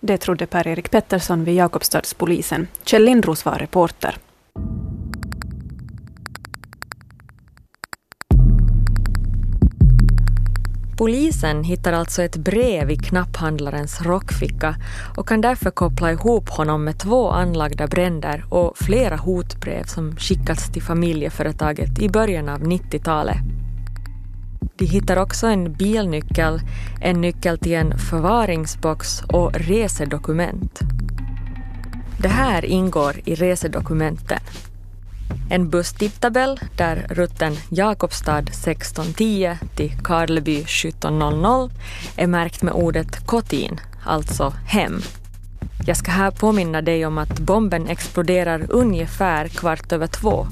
Det 0.00 0.18
trodde 0.18 0.46
Per-Erik 0.46 0.90
Pettersson 0.90 1.44
vid 1.44 1.54
Jakobstadspolisen. 1.54 2.66
Kjell 2.84 3.04
Lindros 3.04 3.44
var 3.44 3.58
reporter. 3.58 4.16
Polisen 11.02 11.64
hittar 11.64 11.92
alltså 11.92 12.22
ett 12.22 12.36
brev 12.36 12.90
i 12.90 12.96
knapphandlarens 12.96 14.02
rockficka 14.02 14.76
och 15.16 15.28
kan 15.28 15.40
därför 15.40 15.70
koppla 15.70 16.12
ihop 16.12 16.48
honom 16.48 16.84
med 16.84 16.98
två 16.98 17.30
anlagda 17.30 17.86
bränder 17.86 18.44
och 18.48 18.78
flera 18.78 19.16
hotbrev 19.16 19.84
som 19.84 20.16
skickats 20.16 20.72
till 20.72 20.82
familjeföretaget 20.82 21.98
i 21.98 22.08
början 22.08 22.48
av 22.48 22.60
90-talet. 22.60 23.36
De 24.76 24.86
hittar 24.86 25.16
också 25.16 25.46
en 25.46 25.72
bilnyckel, 25.72 26.60
en 27.00 27.20
nyckel 27.20 27.58
till 27.58 27.74
en 27.74 27.98
förvaringsbox 27.98 29.22
och 29.22 29.52
resedokument. 29.54 30.80
Det 32.18 32.28
här 32.28 32.64
ingår 32.64 33.20
i 33.24 33.34
resedokumenten. 33.34 34.38
En 35.50 35.70
busstidtabell 35.70 36.60
där 36.76 37.06
rutten 37.10 37.56
Jakobstad 37.68 38.38
1610 38.38 39.56
till 39.76 39.92
Karleby 40.04 40.58
1700 40.60 41.70
är 42.16 42.26
märkt 42.26 42.62
med 42.62 42.74
ordet 42.74 43.26
kotin, 43.26 43.80
alltså 44.04 44.52
hem. 44.66 45.00
Jag 45.86 45.96
ska 45.96 46.10
här 46.10 46.30
påminna 46.30 46.82
dig 46.82 47.06
om 47.06 47.18
att 47.18 47.38
bomben 47.38 47.88
exploderar 47.88 48.66
ungefär 48.68 49.48
kvart 49.48 49.92
över 49.92 50.06
två. 50.06 50.46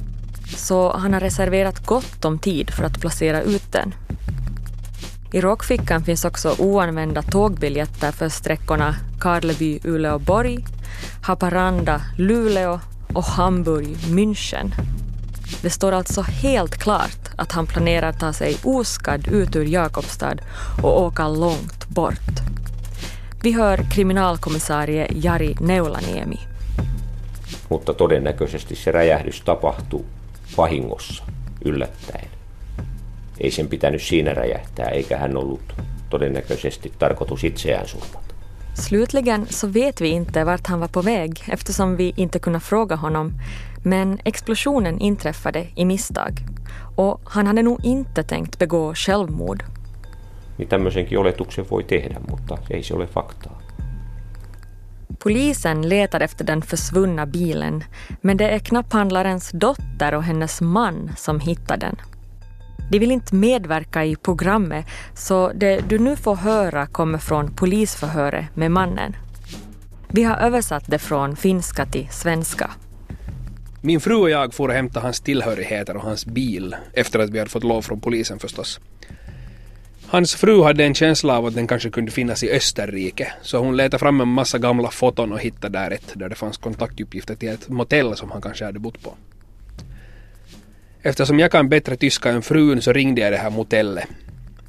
Så 0.56 0.96
han 0.96 1.12
har 1.12 1.20
reserverat 1.20 1.86
gott 1.86 2.24
om 2.24 2.38
tid 2.38 2.70
för 2.70 2.84
att 2.84 3.00
placera 3.00 3.42
ut 3.42 3.72
den. 3.72 3.94
I 5.32 5.40
rockfickan 5.40 6.04
finns 6.04 6.24
också 6.24 6.54
oanvända 6.58 7.22
tågbiljetter 7.22 8.12
för 8.12 8.28
sträckorna 8.28 8.96
Karleby-Uleåborg, 9.20 10.64
Haparanda-Luleå 11.22 12.80
och 13.14 13.24
Hamburg-München. 13.24 14.74
Det 15.62 15.70
står 15.70 15.92
alltså 15.92 16.22
helt 16.22 16.76
klart 16.76 17.28
att 17.36 17.52
han 17.52 17.66
planerar 17.66 18.12
ta 18.12 18.32
sig 18.32 18.56
oskadd 18.64 19.28
ut 19.28 19.56
ur 19.56 19.64
Jakobstad 19.64 20.40
och 20.82 21.02
åka 21.02 21.28
långt 21.28 21.88
bort. 21.88 22.40
Vi 23.42 23.52
hör 23.52 23.84
kriminalkommissarie 23.90 25.06
Jari 25.14 25.54
Neulaniemi. 25.60 26.40
Mutta 27.68 27.94
todennäköisesti 27.94 28.76
se 28.76 28.92
räjähdys 28.92 29.40
tapahtuu 29.40 30.06
vahingossa, 30.56 31.24
yllättäen. 31.64 32.28
Ei 33.40 33.50
sen 33.50 33.68
pitänyt 33.68 34.02
siinä 34.02 34.34
räjähtää, 34.34 34.86
eikä 34.88 35.18
hän 35.18 35.36
ollut 35.36 35.74
todennäköisesti 36.10 36.92
tarkoitus 36.98 37.44
itseään 37.44 37.88
surmata. 37.88 38.29
Slutligen 38.74 39.46
så 39.46 39.66
vet 39.66 40.00
vi 40.00 40.08
inte 40.08 40.44
vart 40.44 40.66
han 40.66 40.80
var 40.80 40.88
på 40.88 41.02
väg 41.02 41.42
eftersom 41.46 41.96
vi 41.96 42.12
inte 42.16 42.38
kunde 42.38 42.60
fråga 42.60 42.96
honom. 42.96 43.32
Men 43.84 44.18
explosionen 44.24 44.98
inträffade 44.98 45.66
i 45.74 45.84
misstag. 45.84 46.44
Och 46.96 47.20
han 47.24 47.46
hade 47.46 47.62
nog 47.62 47.84
inte 47.84 48.22
tänkt 48.22 48.58
begå 48.58 48.94
självmord. 48.94 49.64
Niin 50.56 50.68
tämmöisenkin 50.68 51.18
oletuksen 51.18 51.64
voi 51.70 51.84
tehdä, 51.84 52.16
mutta 52.28 52.58
ei 52.70 52.82
se 52.82 52.94
ole 52.94 53.06
faktaa. 53.06 53.60
Polisen 55.18 55.88
letar 55.88 56.20
efter 56.20 56.44
den 56.44 56.62
försvunna 56.62 57.26
bilen 57.26 57.84
men 58.20 58.36
det 58.36 58.48
är 58.48 58.58
knapphandlarens 58.58 59.50
dotter 59.50 60.14
och 60.14 60.22
hennes 60.22 60.60
man 60.60 61.10
som 61.16 61.40
hittar 61.40 61.76
den. 61.76 61.96
De 62.90 62.98
vill 62.98 63.10
inte 63.10 63.34
medverka 63.34 64.04
i 64.04 64.16
programmet 64.16 64.86
så 65.14 65.52
det 65.52 65.80
du 65.88 65.98
nu 65.98 66.16
får 66.16 66.34
höra 66.34 66.86
kommer 66.86 67.18
från 67.18 67.54
polisförhöret 67.56 68.56
med 68.56 68.70
mannen. 68.70 69.16
Vi 70.08 70.22
har 70.22 70.36
översatt 70.36 70.84
det 70.86 70.98
från 70.98 71.36
finska 71.36 71.86
till 71.86 72.08
svenska. 72.10 72.70
Min 73.80 74.00
fru 74.00 74.14
och 74.14 74.30
jag 74.30 74.54
for 74.54 74.68
och 74.68 74.74
hämtade 74.74 75.06
hans 75.06 75.20
tillhörigheter 75.20 75.96
och 75.96 76.02
hans 76.02 76.26
bil 76.26 76.76
efter 76.92 77.18
att 77.18 77.30
vi 77.30 77.38
hade 77.38 77.50
fått 77.50 77.64
lov 77.64 77.82
från 77.82 78.00
polisen 78.00 78.38
förstås. 78.38 78.80
Hans 80.06 80.34
fru 80.34 80.62
hade 80.62 80.84
en 80.84 80.94
känsla 80.94 81.38
av 81.38 81.46
att 81.46 81.54
den 81.54 81.66
kanske 81.66 81.90
kunde 81.90 82.10
finnas 82.10 82.42
i 82.42 82.50
Österrike 82.50 83.32
så 83.42 83.58
hon 83.58 83.76
letade 83.76 83.98
fram 83.98 84.20
en 84.20 84.28
massa 84.28 84.58
gamla 84.58 84.90
foton 84.90 85.32
och 85.32 85.40
hittade 85.40 85.78
där 85.78 85.90
ett 85.90 86.12
där 86.14 86.28
det 86.28 86.34
fanns 86.34 86.56
kontaktuppgifter 86.56 87.34
till 87.34 87.48
ett 87.48 87.68
motell 87.68 88.16
som 88.16 88.30
han 88.30 88.42
kanske 88.42 88.64
hade 88.64 88.78
bott 88.78 89.02
på. 89.02 89.14
Eftersom 91.02 91.38
jag 91.38 91.50
kan 91.50 91.68
bättre 91.68 91.96
tyska 91.96 92.30
än 92.30 92.42
frun 92.42 92.82
så 92.82 92.92
ringde 92.92 93.20
jag 93.20 93.32
det 93.32 93.36
här 93.36 93.50
motellet. 93.50 94.08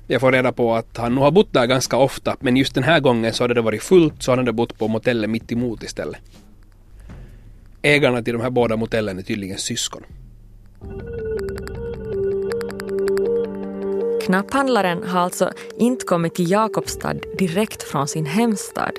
Jag 0.07 0.21
får 0.21 0.31
reda 0.31 0.51
på 0.51 0.75
att 0.75 0.97
han 0.97 1.15
nog 1.15 1.23
har 1.23 1.31
bott 1.31 1.53
där 1.53 1.65
ganska 1.65 1.97
ofta 1.97 2.35
men 2.39 2.57
just 2.57 2.75
den 2.75 2.83
här 2.83 3.00
gången 3.00 3.33
så 3.33 3.43
hade 3.43 3.53
det 3.53 3.61
varit 3.61 3.83
fullt 3.83 4.23
så 4.23 4.31
han 4.31 4.39
hade 4.39 4.53
bott 4.53 4.79
på 4.79 4.88
motellet 4.88 5.29
mitt 5.29 5.51
emot 5.51 5.83
istället. 5.83 6.21
Ägarna 7.81 8.23
till 8.23 8.33
de 8.33 8.41
här 8.41 8.50
båda 8.50 8.75
motellen 8.75 9.19
är 9.19 9.23
tydligen 9.23 9.57
syskon. 9.57 10.03
Knapphandlaren 14.25 15.03
har 15.03 15.19
alltså 15.19 15.51
inte 15.77 16.05
kommit 16.05 16.35
till 16.35 16.51
Jakobstad 16.51 17.13
direkt 17.38 17.83
från 17.83 18.07
sin 18.07 18.25
hemstad. 18.25 18.91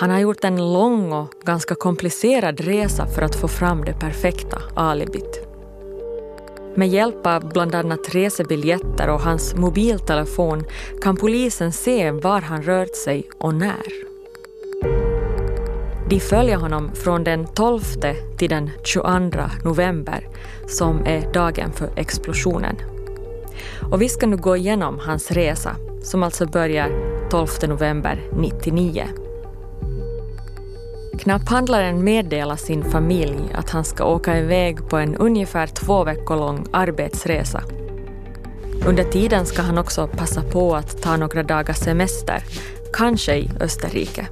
Han 0.00 0.10
har 0.10 0.18
gjort 0.18 0.44
en 0.44 0.72
lång 0.72 1.12
och 1.12 1.30
ganska 1.44 1.74
komplicerad 1.74 2.60
resa 2.60 3.06
för 3.06 3.22
att 3.22 3.36
få 3.36 3.48
fram 3.48 3.84
det 3.84 3.92
perfekta 3.92 4.62
alibit. 4.76 5.39
Med 6.80 6.88
hjälp 6.88 7.26
av 7.26 7.48
bland 7.48 7.74
annat 7.74 8.14
resebiljetter 8.14 9.08
och 9.10 9.20
hans 9.20 9.54
mobiltelefon 9.54 10.64
kan 11.02 11.16
polisen 11.16 11.72
se 11.72 12.10
var 12.10 12.40
han 12.40 12.62
rört 12.62 12.96
sig 12.96 13.30
och 13.38 13.54
när. 13.54 13.86
De 16.08 16.20
följer 16.20 16.56
honom 16.56 16.94
från 16.94 17.24
den 17.24 17.46
12 17.46 17.80
till 18.38 18.50
den 18.50 18.70
22 18.84 19.08
november 19.64 20.28
som 20.66 21.06
är 21.06 21.32
dagen 21.32 21.72
för 21.72 21.90
explosionen. 21.96 22.76
Och 23.92 24.02
vi 24.02 24.08
ska 24.08 24.26
nu 24.26 24.36
gå 24.36 24.56
igenom 24.56 24.98
hans 24.98 25.30
resa 25.30 25.76
som 26.02 26.22
alltså 26.22 26.46
börjar 26.46 26.90
12 27.30 27.48
november 27.68 28.22
99. 28.32 29.04
Knapphandlaren 31.20 32.04
meddelar 32.04 32.56
sin 32.56 32.84
familj 32.84 33.52
att 33.54 33.70
han 33.70 33.84
ska 33.84 34.04
åka 34.04 34.38
iväg 34.38 34.88
på 34.88 34.96
en 34.96 35.16
ungefär 35.16 35.66
två 35.66 36.04
veckor 36.04 36.36
lång 36.36 36.66
arbetsresa. 36.72 37.62
Under 38.86 39.04
tiden 39.04 39.46
ska 39.46 39.62
han 39.62 39.78
också 39.78 40.06
passa 40.06 40.42
på 40.42 40.76
att 40.76 41.02
ta 41.02 41.16
några 41.16 41.42
dagars 41.42 41.76
semester, 41.76 42.42
kanske 42.92 43.36
i 43.36 43.50
Österrike. 43.60 44.26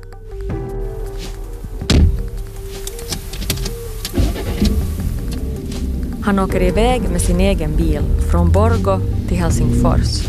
Han 6.22 6.38
åker 6.38 6.62
iväg 6.62 7.02
med 7.10 7.20
sin 7.20 7.40
egen 7.40 7.76
bil 7.76 8.02
från 8.30 8.52
Borgo 8.52 9.00
till 9.28 9.36
Helsingfors. 9.36 10.26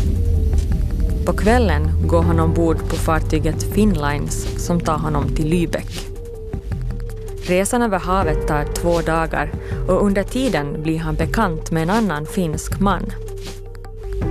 På 1.26 1.32
kvällen 1.32 2.06
går 2.06 2.22
han 2.22 2.40
ombord 2.40 2.78
på 2.88 2.96
fartyget 2.96 3.62
Finnlines 3.62 4.66
som 4.66 4.80
tar 4.80 4.98
honom 4.98 5.28
till 5.36 5.46
Lübeck. 5.46 6.09
Resan 7.50 7.82
över 7.82 7.98
havet 7.98 8.48
tar 8.48 8.64
två 8.64 9.00
dagar 9.00 9.52
och 9.88 10.04
under 10.04 10.22
tiden 10.22 10.82
blir 10.82 10.98
han 10.98 11.14
bekant 11.14 11.70
med 11.70 11.82
en 11.82 11.90
annan 11.90 12.26
finsk 12.26 12.80
man. 12.80 13.12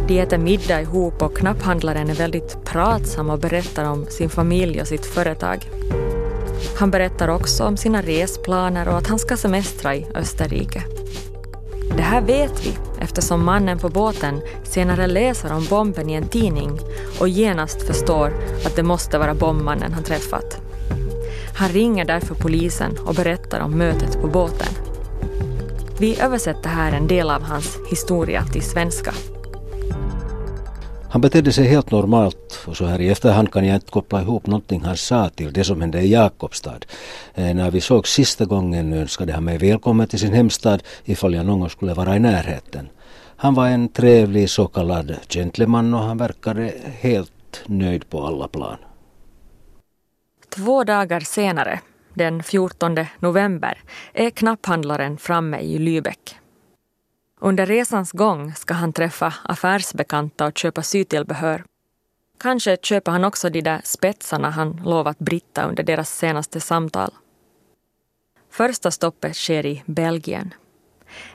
De 0.07 0.19
äter 0.19 0.37
middag 0.37 0.81
ihop 0.81 1.21
och 1.21 1.37
knapphandlaren 1.37 2.09
är 2.09 2.15
väldigt 2.15 2.65
pratsam 2.65 3.29
och 3.29 3.39
berättar 3.39 3.85
om 3.85 4.05
sin 4.05 4.29
familj 4.29 4.81
och 4.81 4.87
sitt 4.87 5.05
företag. 5.05 5.69
Han 6.77 6.91
berättar 6.91 7.27
också 7.27 7.63
om 7.63 7.77
sina 7.77 8.01
resplaner 8.01 8.87
och 8.87 8.97
att 8.97 9.07
han 9.07 9.19
ska 9.19 9.37
semestra 9.37 9.95
i 9.95 10.07
Österrike. 10.15 10.83
Det 11.97 12.03
här 12.03 12.21
vet 12.21 12.65
vi 12.65 12.73
eftersom 13.01 13.45
mannen 13.45 13.79
på 13.79 13.89
båten 13.89 14.41
senare 14.63 15.07
läser 15.07 15.53
om 15.53 15.65
bomben 15.69 16.09
i 16.09 16.13
en 16.13 16.27
tidning 16.27 16.79
och 17.19 17.29
genast 17.29 17.81
förstår 17.81 18.33
att 18.65 18.75
det 18.75 18.83
måste 18.83 19.17
vara 19.17 19.33
bombmannen 19.33 19.93
han 19.93 20.03
träffat. 20.03 20.68
Han 21.59 21.69
ringer 21.69 22.05
därför 22.05 22.35
polisen 22.35 22.97
och 23.05 23.15
berättar 23.15 23.59
om 23.59 23.77
mötet 23.77 24.21
på 24.21 24.27
båten. 24.27 24.67
Vi 25.99 26.19
översätter 26.19 26.69
här 26.69 26.91
en 26.91 27.07
del 27.07 27.29
av 27.29 27.41
hans 27.41 27.77
historia 27.89 28.43
till 28.45 28.61
svenska. 28.61 29.13
Han 31.09 31.21
betedde 31.21 31.51
sig 31.51 31.67
helt 31.67 31.91
normalt 31.91 32.59
och 32.67 32.77
så 32.77 32.85
här 32.85 33.01
i 33.01 33.09
efterhand 33.09 33.51
kan 33.51 33.65
jag 33.65 33.75
inte 33.75 33.91
koppla 33.91 34.21
ihop 34.21 34.47
någonting 34.47 34.81
han 34.81 34.97
sa 34.97 35.29
till 35.29 35.53
det 35.53 35.63
som 35.63 35.81
hände 35.81 36.01
i 36.01 36.11
Jakobstad. 36.11 36.79
Eh, 37.35 37.55
när 37.55 37.71
vi 37.71 37.81
såg 37.81 38.07
sista 38.07 38.45
gången 38.45 38.93
önskade 38.93 39.33
han 39.33 39.43
mig 39.43 39.57
välkommen 39.57 40.07
till 40.07 40.19
sin 40.19 40.33
hemstad 40.33 40.83
ifall 41.05 41.33
jag 41.33 41.45
någon 41.45 41.59
gång 41.59 41.69
skulle 41.69 41.93
vara 41.93 42.15
i 42.15 42.19
närheten. 42.19 42.89
Han 43.35 43.53
var 43.53 43.67
en 43.67 43.89
trevlig 43.89 44.49
så 44.49 44.67
kallad 44.67 45.15
gentleman 45.29 45.93
och 45.93 46.03
han 46.03 46.17
verkade 46.17 46.73
helt 46.99 47.61
nöjd 47.65 48.09
på 48.09 48.25
alla 48.25 48.47
plan. 48.47 48.77
Två 50.49 50.83
dagar 50.83 51.19
senare, 51.19 51.79
den 52.13 52.43
14 52.43 52.95
november, 53.19 53.83
är 54.13 54.29
knapphandlaren 54.29 55.17
framme 55.17 55.59
i 55.59 55.77
Lübeck. 55.77 56.35
Under 57.41 57.65
resans 57.65 58.11
gång 58.11 58.53
ska 58.55 58.73
han 58.73 58.93
träffa 58.93 59.33
affärsbekanta 59.43 60.45
och 60.45 60.57
köpa 60.57 60.81
sytillbehör. 60.83 61.63
Kanske 62.39 62.77
köper 62.83 63.11
han 63.11 63.23
också 63.23 63.49
de 63.49 63.61
där 63.61 63.81
spetsarna 63.83 64.49
han 64.49 64.81
lovat 64.85 65.19
Britta 65.19 65.63
under 65.63 65.83
deras 65.83 66.17
senaste 66.17 66.59
samtal. 66.59 67.11
Första 68.51 68.91
stoppet 68.91 69.35
sker 69.35 69.65
i 69.65 69.83
Belgien. 69.85 70.53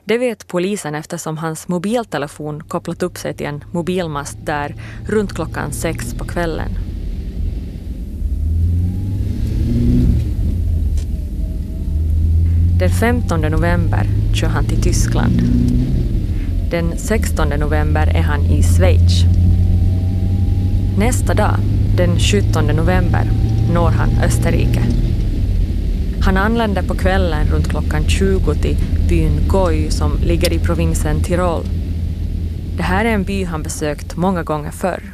Det 0.04 0.18
vet 0.18 0.46
polisen 0.46 0.94
eftersom 0.94 1.38
hans 1.38 1.68
mobiltelefon 1.68 2.64
kopplat 2.64 3.02
upp 3.02 3.18
sig 3.18 3.34
till 3.34 3.46
en 3.46 3.64
mobilmast 3.72 4.36
där 4.46 4.74
runt 5.08 5.32
klockan 5.32 5.72
sex 5.72 6.14
på 6.14 6.24
kvällen. 6.24 6.93
Den 12.78 12.90
15 12.90 13.40
november 13.40 14.06
kör 14.32 14.48
han 14.48 14.64
till 14.64 14.82
Tyskland. 14.82 15.42
Den 16.70 16.98
16 16.98 17.48
november 17.48 18.06
är 18.06 18.22
han 18.22 18.40
i 18.40 18.62
Schweiz. 18.62 19.24
Nästa 20.98 21.34
dag, 21.34 21.56
den 21.96 22.18
17 22.18 22.66
november, 22.66 23.30
når 23.74 23.90
han 23.90 24.08
Österrike. 24.24 24.82
Han 26.20 26.36
anländer 26.36 26.82
på 26.82 26.94
kvällen 26.94 27.46
runt 27.46 27.68
klockan 27.68 28.04
20 28.08 28.54
till 28.54 28.76
byn 29.08 29.48
Goi 29.48 29.90
som 29.90 30.18
ligger 30.22 30.52
i 30.52 30.58
provinsen 30.58 31.22
Tirol. 31.22 31.64
Det 32.76 32.82
här 32.82 33.04
är 33.04 33.14
en 33.14 33.24
by 33.24 33.44
han 33.44 33.62
besökt 33.62 34.16
många 34.16 34.42
gånger 34.42 34.70
förr. 34.70 35.13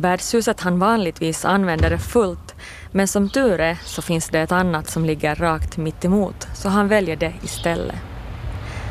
Värdshuset 0.00 0.60
han 0.60 0.78
vanligtvis 0.78 1.44
använder 1.44 1.90
är 1.90 1.98
fullt 1.98 2.54
men 2.92 3.08
som 3.08 3.28
tur 3.28 3.60
är 3.60 3.78
så 3.84 4.02
finns 4.02 4.28
det 4.28 4.40
ett 4.40 4.52
annat 4.52 4.90
som 4.90 5.04
ligger 5.04 5.34
rakt 5.34 5.76
mitt 5.76 6.04
emot 6.04 6.48
så 6.54 6.68
han 6.68 6.88
väljer 6.88 7.16
det 7.16 7.32
istället. 7.42 7.96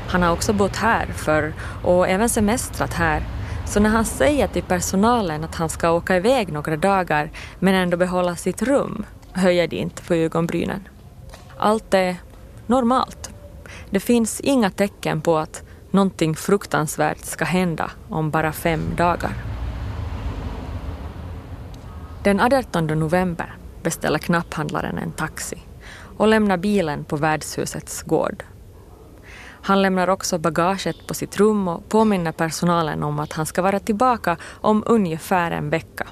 Han 0.10 0.24
har 0.24 0.32
också 0.32 0.54
bott 0.54 0.76
här 0.76 1.06
förr 1.06 1.54
och 1.84 2.08
även 2.08 2.30
semestrat 2.30 2.94
här 2.94 3.24
så 3.66 3.80
när 3.80 3.90
han 3.90 4.06
säger 4.06 4.48
till 4.48 4.64
personalen 4.64 5.44
att 5.44 5.56
han 5.56 5.70
ska 5.70 5.92
åka 5.92 6.16
iväg 6.18 6.52
några 6.52 6.76
dagar 6.78 7.32
men 7.60 7.76
ändå 7.76 7.98
behålla 7.98 8.36
sitt 8.36 8.62
rum 8.62 9.06
höjer 9.32 9.68
de 9.68 9.76
inte 9.76 10.04
på 10.04 10.14
ögonbrynen. 10.14 10.88
Allt 11.58 11.94
är 11.94 12.16
normalt. 12.66 13.30
Det 13.90 14.00
finns 14.00 14.42
inga 14.42 14.70
tecken 14.70 15.22
på 15.22 15.38
att 15.38 15.64
någonting 15.92 16.36
fruktansvärt 16.36 17.26
ska 17.26 17.46
hända 17.46 17.92
om 18.10 18.32
bara 18.32 18.52
fem 18.52 18.82
dagar. 18.98 19.57
Den 22.28 22.40
18 22.40 22.88
november 22.88 23.58
beställer 23.84 24.20
knapphandlaren 24.20 24.98
en 24.98 25.12
taxi 25.12 25.58
och 26.18 26.28
lämnar 26.28 26.58
bilen 26.58 27.04
på 27.04 27.16
värdshusets 27.16 28.04
gård. 28.04 28.44
Han 29.62 29.82
lämnar 29.82 30.08
också 30.08 30.38
bagaget 30.38 31.08
på 31.08 31.14
sitt 31.14 31.38
rum 31.38 31.68
och 31.68 31.90
påminner 31.90 32.32
personalen 32.32 33.04
om 33.04 33.20
att 33.20 33.34
han 33.34 33.46
ska 33.46 33.62
vara 33.62 33.80
tillbaka 33.80 34.38
om 34.62 34.84
ungefär 34.86 35.52
en 35.52 35.70
vecka. 35.70 36.08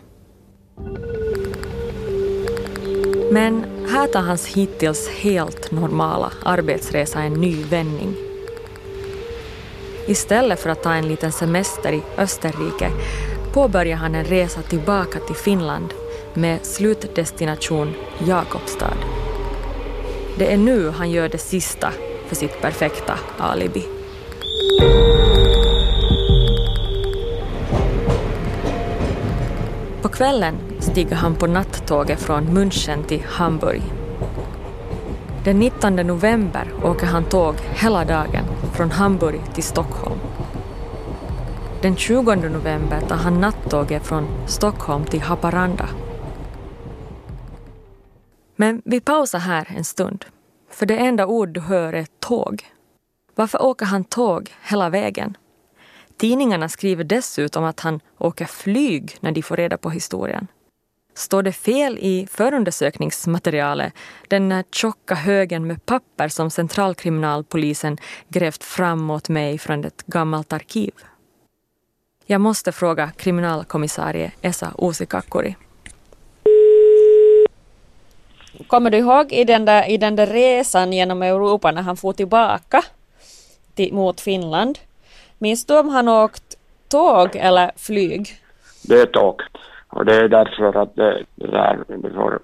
Men 3.31 3.65
här 3.89 4.07
tar 4.07 4.21
hans 4.21 4.47
hittills 4.47 5.09
helt 5.09 5.71
normala 5.71 6.31
arbetsresa 6.45 7.21
en 7.21 7.33
ny 7.33 7.63
vändning. 7.63 8.15
Istället 10.07 10.59
för 10.59 10.69
att 10.69 10.83
ta 10.83 10.93
en 10.93 11.07
liten 11.07 11.31
semester 11.31 11.93
i 11.93 12.03
Österrike 12.17 12.91
påbörjar 13.53 13.97
han 13.97 14.15
en 14.15 14.25
resa 14.25 14.61
tillbaka 14.61 15.19
till 15.19 15.35
Finland 15.35 15.93
med 16.35 16.65
slutdestination 16.65 17.93
Jakobstad. 18.27 18.97
Det 20.37 20.53
är 20.53 20.57
nu 20.57 20.89
han 20.89 21.11
gör 21.11 21.29
det 21.29 21.37
sista 21.37 21.91
för 22.27 22.35
sitt 22.35 22.61
perfekta 22.61 23.19
alibi. 23.37 23.83
På 30.01 30.09
kvällen 30.09 30.55
stiger 30.79 31.15
han 31.15 31.35
på 31.35 31.47
nattåget 31.47 32.19
från 32.19 32.43
München 32.43 33.03
till 33.03 33.23
Hamburg. 33.25 33.81
Den 35.43 35.59
19 35.59 35.95
november 35.95 36.67
åker 36.83 37.05
han 37.05 37.23
tåg 37.23 37.55
hela 37.73 38.05
dagen 38.05 38.45
från 38.73 38.91
Hamburg 38.91 39.41
till 39.53 39.63
Stockholm. 39.63 40.19
Den 41.81 41.95
20 41.95 42.35
november 42.35 43.01
tar 43.07 43.15
han 43.15 43.41
nattåget 43.41 44.07
från 44.07 44.27
Stockholm 44.47 45.05
till 45.05 45.21
Haparanda 45.21 45.89
men 48.55 48.81
vi 48.85 48.99
pausar 48.99 49.39
här 49.39 49.67
en 49.77 49.83
stund. 49.83 50.25
För 50.69 50.85
det 50.85 50.97
enda 50.97 51.25
ord 51.25 51.49
du 51.49 51.59
hör 51.59 51.93
är 51.93 52.07
tåg. 52.19 52.65
Varför 53.35 53.61
åker 53.61 53.85
han 53.85 54.03
tåg 54.03 54.53
hela 54.61 54.89
vägen? 54.89 55.37
Tidningarna 56.17 56.69
skriver 56.69 57.03
dessutom 57.03 57.63
att 57.63 57.79
han 57.79 57.99
åker 58.17 58.45
flyg 58.45 59.17
när 59.19 59.31
de 59.31 59.41
får 59.41 59.57
reda 59.57 59.77
på 59.77 59.89
historien. 59.89 60.47
Står 61.13 61.43
det 61.43 61.51
fel 61.51 61.97
i 61.97 62.27
förundersökningsmaterialet, 62.31 63.93
den 64.27 64.63
tjocka 64.71 65.15
högen 65.15 65.67
med 65.67 65.85
papper 65.85 66.27
som 66.27 66.49
centralkriminalpolisen 66.49 67.97
grävt 68.29 68.63
fram 68.63 69.09
åt 69.09 69.29
mig 69.29 69.57
från 69.57 69.85
ett 69.85 70.03
gammalt 70.05 70.53
arkiv? 70.53 70.91
Jag 72.25 72.41
måste 72.41 72.71
fråga 72.71 73.11
kriminalkommissarie 73.17 74.31
Esa 74.41 74.73
Uusikakkuri. 74.77 75.55
Kommer 78.67 78.89
du 78.89 78.97
ihåg 78.97 79.31
i 79.31 79.43
den 79.43 79.65
där, 79.65 79.89
i 79.89 79.97
den 79.97 80.15
där 80.15 80.27
resan 80.27 80.93
genom 80.93 81.21
Europa 81.21 81.71
när 81.71 81.81
han 81.81 81.97
for 81.97 82.13
tillbaka 82.13 82.81
till, 83.75 83.93
mot 83.93 84.21
Finland? 84.21 84.79
Minns 85.37 85.65
du 85.65 85.79
om 85.79 85.89
han 85.89 86.07
åkt 86.07 86.55
tåg 86.91 87.35
eller 87.35 87.71
flyg? 87.77 88.27
Det 88.83 89.01
är 89.01 89.05
tåg. 89.05 89.41
Och 89.89 90.05
det 90.05 90.15
är 90.15 90.27
därför 90.27 90.81
att 90.81 90.95
det, 90.95 91.23
det 91.35 91.47
där, 91.47 91.83
du 91.87 92.13
får, 92.13 92.39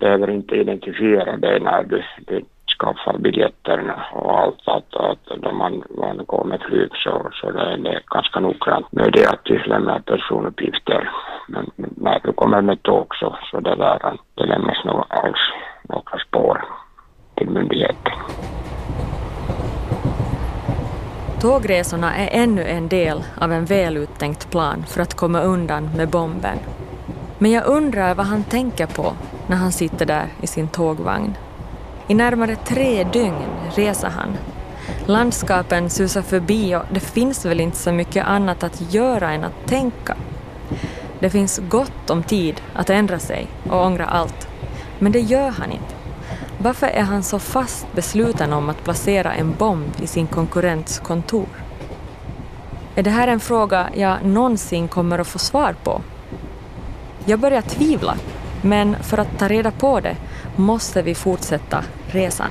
behöver 0.00 0.30
inte 0.30 0.54
identifiera 0.54 1.36
det 1.36 1.58
när 1.58 1.82
du, 1.82 2.02
du 2.26 2.44
skaffar 2.78 3.18
biljetterna 3.18 4.06
och 4.12 4.40
allt. 4.40 4.68
Att, 4.68 4.94
att 4.94 5.42
då 5.42 5.52
man, 5.52 5.82
man 5.98 6.24
går 6.26 6.44
med 6.44 6.60
flyg 6.60 6.90
så, 7.04 7.30
så 7.32 7.50
det 7.50 7.60
är 7.60 7.76
det 7.76 8.00
ganska 8.14 8.40
noggrant 8.40 8.92
med 8.92 9.12
det 9.12 9.26
att 9.26 9.44
du 9.44 9.58
lämnar 9.58 10.00
personuppgifter. 10.00 11.10
Men 11.48 11.70
när 11.76 12.20
du 12.24 12.32
kommer 12.32 12.62
med 12.62 12.82
tåg 12.82 13.14
så, 13.14 13.36
så 13.50 13.60
det 13.60 13.76
där, 13.76 14.16
det 14.34 14.46
lämnas 14.46 14.84
nog 14.84 15.04
alls 15.08 15.40
några 15.88 16.18
spår 16.28 16.64
till 17.34 17.50
myndigheten. 17.50 18.12
Tågresorna 21.40 22.14
är 22.14 22.42
ännu 22.42 22.62
en 22.62 22.88
del 22.88 23.24
av 23.40 23.52
en 23.52 23.64
väluttänkt 23.64 24.50
plan 24.50 24.84
för 24.86 25.02
att 25.02 25.14
komma 25.14 25.40
undan 25.40 25.90
med 25.96 26.08
bomben. 26.08 26.58
Men 27.38 27.50
jag 27.50 27.66
undrar 27.66 28.14
vad 28.14 28.26
han 28.26 28.44
tänker 28.44 28.86
på 28.86 29.12
när 29.46 29.56
han 29.56 29.72
sitter 29.72 30.06
där 30.06 30.26
i 30.42 30.46
sin 30.46 30.68
tågvagn. 30.68 31.34
I 32.08 32.14
närmare 32.14 32.56
tre 32.56 33.04
dygn 33.04 33.44
reser 33.74 34.08
han. 34.08 34.36
Landskapen 35.06 35.90
susar 35.90 36.22
förbi 36.22 36.76
och 36.76 36.82
det 36.90 37.00
finns 37.00 37.44
väl 37.44 37.60
inte 37.60 37.76
så 37.76 37.92
mycket 37.92 38.26
annat 38.26 38.62
att 38.62 38.94
göra 38.94 39.32
än 39.32 39.44
att 39.44 39.66
tänka. 39.66 40.16
Det 41.20 41.30
finns 41.30 41.60
gott 41.68 42.10
om 42.10 42.22
tid 42.22 42.60
att 42.74 42.90
ändra 42.90 43.18
sig 43.18 43.46
och 43.70 43.86
ångra 43.86 44.06
allt. 44.06 44.48
Men 44.98 45.12
det 45.12 45.20
gör 45.20 45.50
han 45.50 45.72
inte. 45.72 45.94
Varför 46.58 46.86
är 46.86 47.02
han 47.02 47.22
så 47.22 47.38
fast 47.38 47.86
besluten 47.92 48.52
om 48.52 48.68
att 48.68 48.84
placera 48.84 49.34
en 49.34 49.54
bomb 49.58 49.92
i 50.02 50.06
sin 50.06 50.26
konkurrents 50.26 50.98
kontor? 50.98 51.48
Är 52.94 53.02
det 53.02 53.10
här 53.10 53.28
en 53.28 53.40
fråga 53.40 53.88
jag 53.94 54.24
någonsin 54.24 54.88
kommer 54.88 55.18
att 55.18 55.26
få 55.26 55.38
svar 55.38 55.74
på? 55.84 56.02
Jag 57.24 57.38
börjar 57.38 57.62
tvivla, 57.62 58.16
men 58.64 59.02
för 59.02 59.18
att 59.18 59.38
ta 59.38 59.48
reda 59.48 59.70
på 59.70 60.00
det 60.00 60.16
måste 60.56 61.02
vi 61.02 61.14
fortsätta 61.14 61.84
resan. 62.06 62.50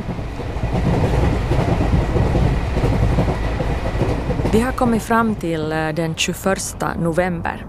Vi 4.53 4.59
har 4.59 4.71
kommit 4.71 5.03
fram 5.03 5.35
till 5.35 5.71
eh, 5.71 5.89
den 5.89 6.15
21 6.15 6.57
november. 6.99 7.65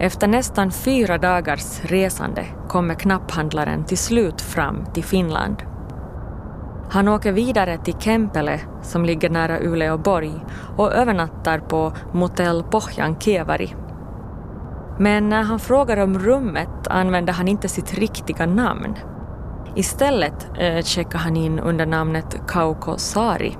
Efter 0.00 0.28
nästan 0.28 0.70
fyra 0.70 1.18
dagars 1.18 1.80
resande 1.82 2.44
kommer 2.68 2.94
knapphandlaren 2.94 3.84
till 3.84 3.98
slut 3.98 4.40
fram 4.40 4.86
till 4.94 5.04
Finland. 5.04 5.62
Han 6.90 7.08
åker 7.08 7.32
vidare 7.32 7.78
till 7.78 7.94
Kempele 7.98 8.60
som 8.82 9.04
ligger 9.04 9.30
nära 9.30 9.60
Uleåborg 9.60 10.32
och 10.76 10.92
övernattar 10.92 11.58
på 11.58 11.92
Motell 12.12 12.62
Pohjankevari. 12.62 13.74
Men 15.00 15.28
när 15.28 15.42
han 15.42 15.58
frågar 15.58 15.96
om 16.02 16.18
rummet 16.18 16.88
använder 16.90 17.32
han 17.32 17.48
inte 17.48 17.68
sitt 17.68 17.94
riktiga 17.94 18.46
namn. 18.46 18.94
Istället 19.74 20.50
eh, 20.58 20.82
checkar 20.82 21.18
han 21.18 21.36
in 21.36 21.58
under 21.58 21.86
namnet 21.86 22.40
Kauko 22.48 22.96
Sari. 22.96 23.56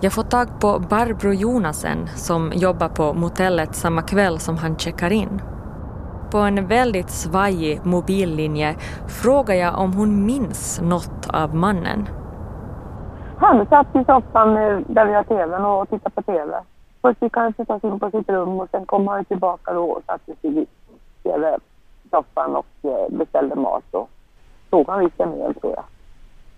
Jag 0.00 0.12
får 0.12 0.22
tag 0.22 0.60
på 0.60 0.78
Barbro 0.78 1.32
Jonasen 1.32 2.06
som 2.06 2.52
jobbar 2.54 2.88
på 2.88 3.14
motellet 3.14 3.74
samma 3.74 4.02
kväll 4.02 4.38
som 4.38 4.56
han 4.56 4.76
checkar 4.76 5.12
in. 5.12 5.42
På 6.30 6.38
en 6.38 6.66
väldigt 6.66 7.10
svajig 7.10 7.80
mobillinje 7.84 8.74
frågar 9.06 9.54
jag 9.54 9.78
om 9.78 9.92
hon 9.92 10.26
minns 10.26 10.80
något 10.82 11.30
av 11.32 11.54
mannen. 11.54 12.08
Han 13.38 13.66
satt 13.66 13.96
i 13.96 14.04
soffan 14.04 14.56
eh, 14.56 14.78
där 14.86 15.06
vi 15.06 15.14
har 15.14 15.24
tvn 15.24 15.64
och 15.64 15.88
tittade 15.88 16.14
på 16.14 16.22
tv. 16.22 16.54
Först 17.04 17.20
fick 17.20 17.36
han 17.36 17.52
sätta 17.52 17.80
sig 17.80 17.90
in 17.90 18.00
på 18.00 18.10
sitt 18.10 18.28
rum 18.28 18.60
och 18.60 18.68
sen 18.70 18.86
kom 18.86 19.08
han 19.08 19.24
tillbaka 19.24 19.72
då 19.72 19.84
och 19.84 20.02
satte 20.06 20.24
sig 20.40 20.58
i 20.62 20.66
tv-soffan 21.22 22.56
och 22.56 22.66
eh, 22.82 23.18
beställde 23.18 23.54
mat. 23.54 23.84
Och 23.90 24.10
såg 24.70 24.88
han 24.88 25.04
visst 25.04 25.20
en 25.20 25.30
mjöl 25.30 25.54
tror 25.54 25.72
jag, 25.72 25.84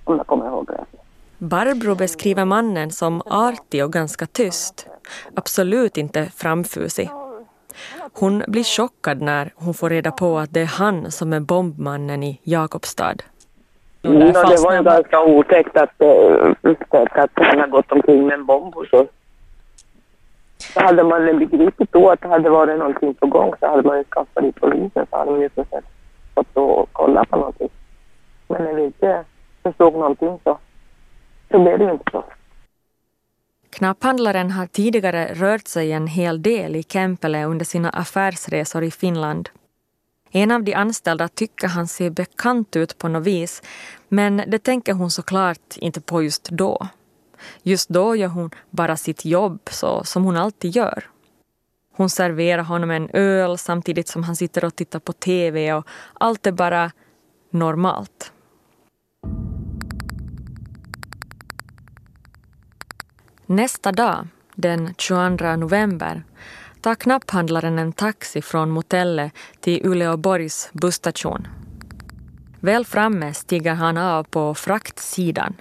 om 0.04 0.16
jag 0.16 0.26
kommer 0.26 0.46
ihåg 0.46 0.70
rätt. 0.70 1.00
Barbro 1.38 1.94
beskriver 1.94 2.44
mannen 2.44 2.90
som 2.90 3.22
artig 3.26 3.84
och 3.84 3.92
ganska 3.92 4.26
tyst. 4.26 4.88
Absolut 5.34 5.96
inte 5.96 6.24
framfusig. 6.24 7.10
Hon 8.12 8.42
blir 8.48 8.64
chockad 8.64 9.20
när 9.22 9.52
hon 9.54 9.74
får 9.74 9.90
reda 9.90 10.10
på 10.10 10.38
att 10.38 10.54
det 10.54 10.60
är 10.60 10.78
han 10.78 11.10
som 11.10 11.32
är 11.32 11.40
bombmannen 11.40 12.22
i 12.22 12.40
Jakobstad. 12.42 13.16
Mm, 14.02 14.18
det 14.18 14.62
var 14.64 14.76
ju 14.76 14.82
ganska 14.82 15.22
otäckt 15.22 15.76
att, 15.76 16.00
äh, 16.02 16.50
att 17.10 17.30
han 17.34 17.60
har 17.60 17.66
gått 17.66 17.92
omkring 17.92 18.26
med 18.26 18.34
en 18.34 18.46
bomb 18.46 18.74
hos 18.74 18.92
oss. 18.92 19.08
Så 20.58 20.80
hade 20.80 21.04
man 21.04 21.38
begripit 21.38 21.92
då 21.92 22.10
att 22.10 22.20
det 22.20 22.28
hade 22.28 22.50
varit 22.50 22.78
någonting 22.78 23.14
på 23.14 23.26
gång 23.26 23.54
så 23.60 23.66
hade 23.66 23.82
man 23.82 23.98
ju 23.98 24.04
skaffat 24.04 24.42
dit 24.42 24.54
polisen 24.54 25.06
så 25.10 25.16
hade 25.16 25.30
man 25.30 25.40
ju 25.40 25.50
fått 26.34 26.56
och 26.56 26.88
kolla 26.92 27.24
på 27.24 27.36
någonting. 27.36 27.68
Men 28.48 28.64
när 28.64 28.74
vi 28.74 28.84
inte 28.84 29.24
förstod 29.62 29.92
någonting 29.92 30.38
så 30.44 30.58
så 31.50 31.58
blev 31.58 31.78
det 31.78 31.84
ju 31.84 31.90
inte 31.90 32.10
så. 32.12 32.24
Knapphandlaren 33.70 34.50
har 34.50 34.66
tidigare 34.66 35.34
rört 35.34 35.68
sig 35.68 35.92
en 35.92 36.06
hel 36.06 36.42
del 36.42 36.76
i 36.76 36.82
Kempele 36.82 37.44
under 37.44 37.64
sina 37.64 37.90
affärsresor 37.90 38.84
i 38.84 38.90
Finland. 38.90 39.48
En 40.30 40.50
av 40.50 40.62
de 40.62 40.74
anställda 40.74 41.28
tycker 41.28 41.68
han 41.68 41.86
ser 41.86 42.10
bekant 42.10 42.76
ut 42.76 42.98
på 42.98 43.08
något 43.08 43.26
vis, 43.26 43.62
men 44.08 44.42
det 44.46 44.58
tänker 44.58 44.92
hon 44.92 45.10
såklart 45.10 45.76
inte 45.76 46.00
på 46.00 46.22
just 46.22 46.50
då. 46.50 46.86
Just 47.62 47.88
då 47.88 48.16
gör 48.16 48.28
hon 48.28 48.50
bara 48.70 48.96
sitt 48.96 49.24
jobb, 49.24 49.60
så 49.70 50.04
som 50.04 50.24
hon 50.24 50.36
alltid 50.36 50.76
gör. 50.76 51.04
Hon 51.96 52.10
serverar 52.10 52.62
honom 52.62 52.90
en 52.90 53.10
öl 53.12 53.58
samtidigt 53.58 54.08
som 54.08 54.22
han 54.22 54.36
sitter 54.36 54.64
och 54.64 54.76
tittar 54.76 54.98
på 54.98 55.12
TV 55.12 55.72
och 55.72 55.86
allt 56.14 56.46
är 56.46 56.52
bara 56.52 56.92
normalt. 57.50 58.32
Nästa 63.46 63.92
dag, 63.92 64.28
den 64.54 64.94
22 64.98 65.56
november, 65.56 66.24
tar 66.80 66.94
knapphandlaren 66.94 67.78
en 67.78 67.92
taxi 67.92 68.42
från 68.42 68.70
motellet 68.70 69.32
till 69.60 69.86
Uleåborgs 69.86 70.70
busstation. 70.72 71.46
Väl 72.60 72.86
framme 72.86 73.34
stiger 73.34 73.74
han 73.74 73.96
av 73.96 74.24
på 74.24 74.54
fraktsidan. 74.54 75.54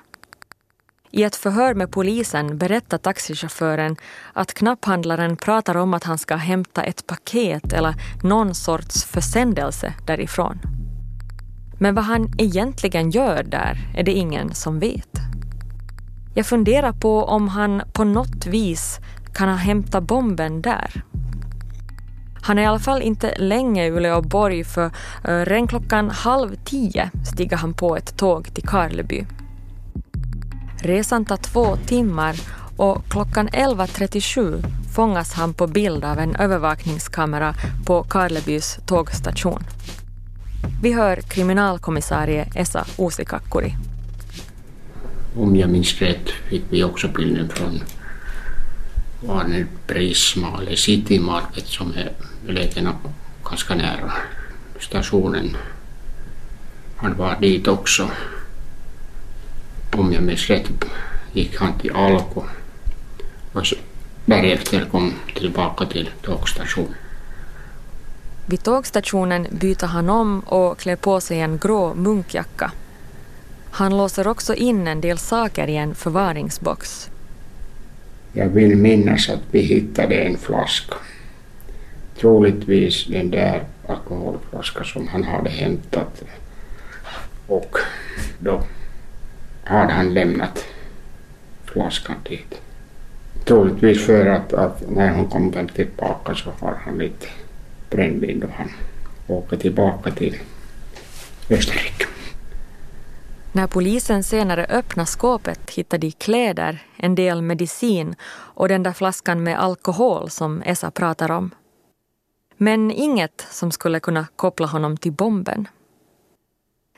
I 1.16 1.24
ett 1.24 1.36
förhör 1.36 1.74
med 1.74 1.92
polisen 1.92 2.58
berättar 2.58 2.98
taxichauffören 2.98 3.96
att 4.34 4.54
knapphandlaren 4.54 5.38
pratar 5.38 5.78
om 5.78 5.94
att 5.94 6.04
han 6.04 6.18
ska 6.18 6.36
hämta 6.36 6.84
ett 6.84 7.08
paket 7.08 7.74
eller 7.74 7.96
någon 8.24 8.56
sorts 8.56 9.06
försändelse 9.06 9.94
därifrån. 10.06 10.60
Men 11.80 11.96
vad 11.96 12.06
han 12.06 12.34
egentligen 12.38 13.12
gör 13.12 13.44
där 13.44 13.78
är 13.96 14.04
det 14.04 14.12
ingen 14.12 14.54
som 14.54 14.80
vet. 14.80 15.10
Jag 16.34 16.46
funderar 16.46 16.92
på 16.92 17.24
om 17.24 17.48
han 17.48 17.82
på 17.94 18.04
något 18.04 18.46
vis 18.46 19.00
kan 19.34 19.50
ha 19.50 19.56
hämtat 19.56 20.04
bomben 20.04 20.62
där. 20.62 21.04
Han 22.42 22.58
är 22.58 22.64
i 22.64 22.66
alla 22.66 22.80
fall 22.80 23.02
inte 23.02 23.36
länge 23.38 23.86
i 23.86 23.92
Uleåborg 23.92 24.64
för 24.64 24.86
eh, 25.24 25.46
redan 25.46 25.68
klockan 25.68 26.10
halv 26.10 26.56
tio 26.66 27.10
stiger 27.26 27.58
han 27.58 27.74
på 27.74 27.98
ett 27.98 28.18
tåg 28.18 28.54
till 28.54 28.68
Karleby. 28.68 29.26
Resan 30.82 31.26
tar 31.26 31.38
två 31.38 31.76
timmar 31.76 32.36
och 32.78 33.04
klockan 33.10 33.50
11.37 33.50 34.64
fångas 34.96 35.34
han 35.34 35.54
på 35.54 35.68
bild 35.68 36.06
av 36.06 36.20
en 36.20 36.36
övervakningskamera 36.36 37.56
på 37.86 38.04
Karlebys 38.04 38.80
tågstation. 38.86 39.64
Vi 40.82 40.94
hör 40.94 41.22
kriminalkommissarie 41.22 42.48
Esa 42.56 42.86
Uusikakkuri 42.98 43.76
om 45.38 45.56
jag 45.56 45.70
minns 45.70 46.02
rätt 46.02 46.30
fick 46.30 46.64
vi 46.70 46.84
också 46.84 47.08
bilden 47.08 47.50
från 47.50 47.82
var 49.22 49.66
Prisma 49.88 50.62
eller 50.62 50.76
City 50.76 51.20
Market 51.20 51.68
som 51.68 51.94
är 51.94 52.12
belägen 52.46 52.90
ganska 53.50 53.76
nära 53.76 54.14
stationen. 54.80 55.58
Han 56.96 57.18
var 57.18 57.38
dit 57.42 57.68
också. 57.68 58.10
Om 59.98 60.14
jag 60.14 60.24
minns 60.24 60.50
rätt 60.50 60.70
gick 61.34 61.58
han 61.58 61.80
till 61.80 61.92
Alko 61.92 62.44
och 63.54 63.64
därefter 64.26 64.86
kom 64.92 65.14
tillbaka 65.36 65.86
till 65.86 66.10
tågstationen. 66.22 66.96
Vid 68.46 68.64
tågstationen 68.64 69.48
byter 69.52 69.86
han 69.86 70.10
om 70.10 70.40
och 70.40 70.80
klär 70.80 70.96
på 70.96 71.22
sig 71.22 71.40
en 71.40 71.58
grå 71.58 71.94
munkjacka 71.94 72.72
han 73.76 73.98
låser 73.98 74.28
också 74.28 74.54
in 74.54 74.88
en 74.88 75.02
del 75.02 75.18
saker 75.18 75.68
i 75.68 75.76
en 75.76 75.96
förvaringsbox. 75.96 77.10
Jag 78.34 78.48
vill 78.48 78.76
minnas 78.76 79.30
att 79.30 79.42
vi 79.52 79.60
hittade 79.60 80.16
en 80.16 80.38
flaska. 80.38 80.96
Troligtvis 82.20 83.06
den 83.06 83.32
där 83.32 83.64
alkoholflaska 83.88 84.84
som 84.84 85.08
han 85.08 85.24
hade 85.24 85.50
hämtat. 85.50 86.24
Och 87.48 87.78
då 88.40 88.64
hade 89.66 89.94
han 89.94 90.14
lämnat 90.14 90.66
flaskan 91.66 92.16
dit. 92.30 92.62
Troligtvis 93.46 94.06
för 94.06 94.26
att, 94.26 94.54
att 94.54 94.90
när 94.90 95.14
hon 95.14 95.30
kommer 95.30 95.68
tillbaka 95.68 96.36
så 96.36 96.52
har 96.60 96.76
han 96.86 96.98
lite 96.98 97.28
brännvin 97.90 98.44
och 98.44 98.50
han 98.50 98.72
åker 99.28 99.58
tillbaka 99.58 100.12
till 100.12 100.38
Österrike. 101.50 102.06
När 103.52 103.68
polisen 103.68 104.24
senare 104.24 104.66
öppnar 104.66 105.06
skåpet 105.06 105.70
hittar 105.70 105.98
de 105.98 106.12
kläder, 106.12 106.84
en 106.98 107.16
del 107.16 107.42
medicin 107.42 108.16
och 108.30 108.68
den 108.68 108.84
där 108.84 108.94
flaskan 108.94 109.44
med 109.44 109.60
alkohol 109.60 110.30
som 110.30 110.62
Esa 110.62 110.92
pratar 110.92 111.32
om. 111.32 111.52
Men 112.58 112.92
inget 112.92 113.48
som 113.52 113.72
skulle 113.72 114.00
kunna 114.00 114.28
koppla 114.36 114.68
honom 114.68 114.98
till 114.98 115.12
bomben. 115.12 115.68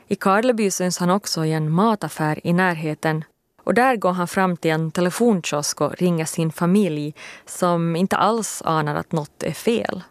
I 0.08 0.16
Karleby 0.16 0.70
syns 0.70 0.98
han 0.98 1.10
också 1.10 1.44
i 1.44 1.52
en 1.52 1.70
mataffär 1.70 2.46
i 2.46 2.52
närheten 2.52 3.24
och 3.64 3.74
där 3.74 3.96
går 3.96 4.12
han 4.12 4.28
fram 4.28 4.56
till 4.56 4.70
en 4.70 4.90
telefonkiosk 4.90 5.80
och 5.80 5.96
ringer 5.96 6.24
sin 6.24 6.52
familj 6.52 7.14
som 7.46 7.96
inte 7.96 8.16
alls 8.16 8.62
anar 8.64 8.94
att 8.94 9.12
något 9.12 9.42
är 9.42 9.52
fel. 9.52 10.02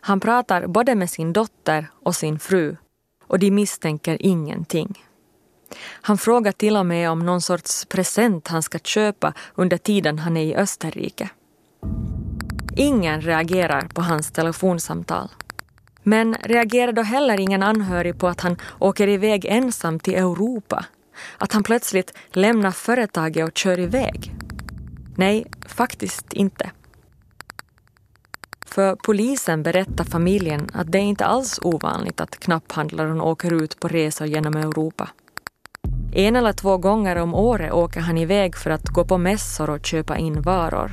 Han 0.00 0.20
pratar 0.20 0.66
både 0.66 0.94
med 0.94 1.10
sin 1.10 1.32
dotter 1.32 1.86
och 2.02 2.16
sin 2.16 2.38
fru 2.38 2.76
och 3.26 3.38
de 3.38 3.50
misstänker 3.50 4.16
ingenting. 4.20 5.04
Han 5.86 6.18
frågar 6.18 6.52
till 6.52 6.76
och 6.76 6.86
med 6.86 7.10
om 7.10 7.26
någon 7.26 7.40
sorts 7.40 7.84
present 7.84 8.48
han 8.48 8.62
ska 8.62 8.78
köpa 8.78 9.32
under 9.54 9.76
tiden 9.76 10.18
han 10.18 10.36
är 10.36 10.44
i 10.44 10.56
Österrike. 10.56 11.28
Ingen 12.76 13.20
reagerar 13.20 13.88
på 13.94 14.02
hans 14.02 14.30
telefonsamtal. 14.30 15.28
Men 16.06 16.34
reagerar 16.34 16.92
då 16.92 17.02
heller 17.02 17.40
ingen 17.40 17.62
anhörig 17.62 18.18
på 18.18 18.28
att 18.28 18.40
han 18.40 18.56
åker 18.78 19.08
iväg 19.08 19.44
ensam 19.44 19.98
till 19.98 20.14
Europa? 20.14 20.84
Att 21.38 21.52
han 21.52 21.62
plötsligt 21.62 22.14
lämnar 22.32 22.70
företaget 22.70 23.48
och 23.48 23.58
kör 23.58 23.80
iväg? 23.80 24.34
Nej, 25.16 25.46
faktiskt 25.66 26.32
inte. 26.32 26.70
För 28.66 28.96
polisen 28.96 29.62
berättar 29.62 30.04
familjen 30.04 30.68
att 30.72 30.92
det 30.92 30.98
är 30.98 31.02
inte 31.02 31.24
alls 31.24 31.60
ovanligt 31.62 32.20
att 32.20 32.38
knapphandlaren 32.38 33.20
åker 33.20 33.62
ut 33.62 33.80
på 33.80 33.88
resor 33.88 34.26
genom 34.26 34.56
Europa. 34.56 35.08
En 36.12 36.36
eller 36.36 36.52
två 36.52 36.78
gånger 36.78 37.16
om 37.16 37.34
året 37.34 37.72
åker 37.72 38.00
han 38.00 38.18
iväg 38.18 38.56
för 38.56 38.70
att 38.70 38.88
gå 38.88 39.04
på 39.04 39.18
mässor 39.18 39.70
och 39.70 39.86
köpa 39.86 40.18
in 40.18 40.42
varor. 40.42 40.92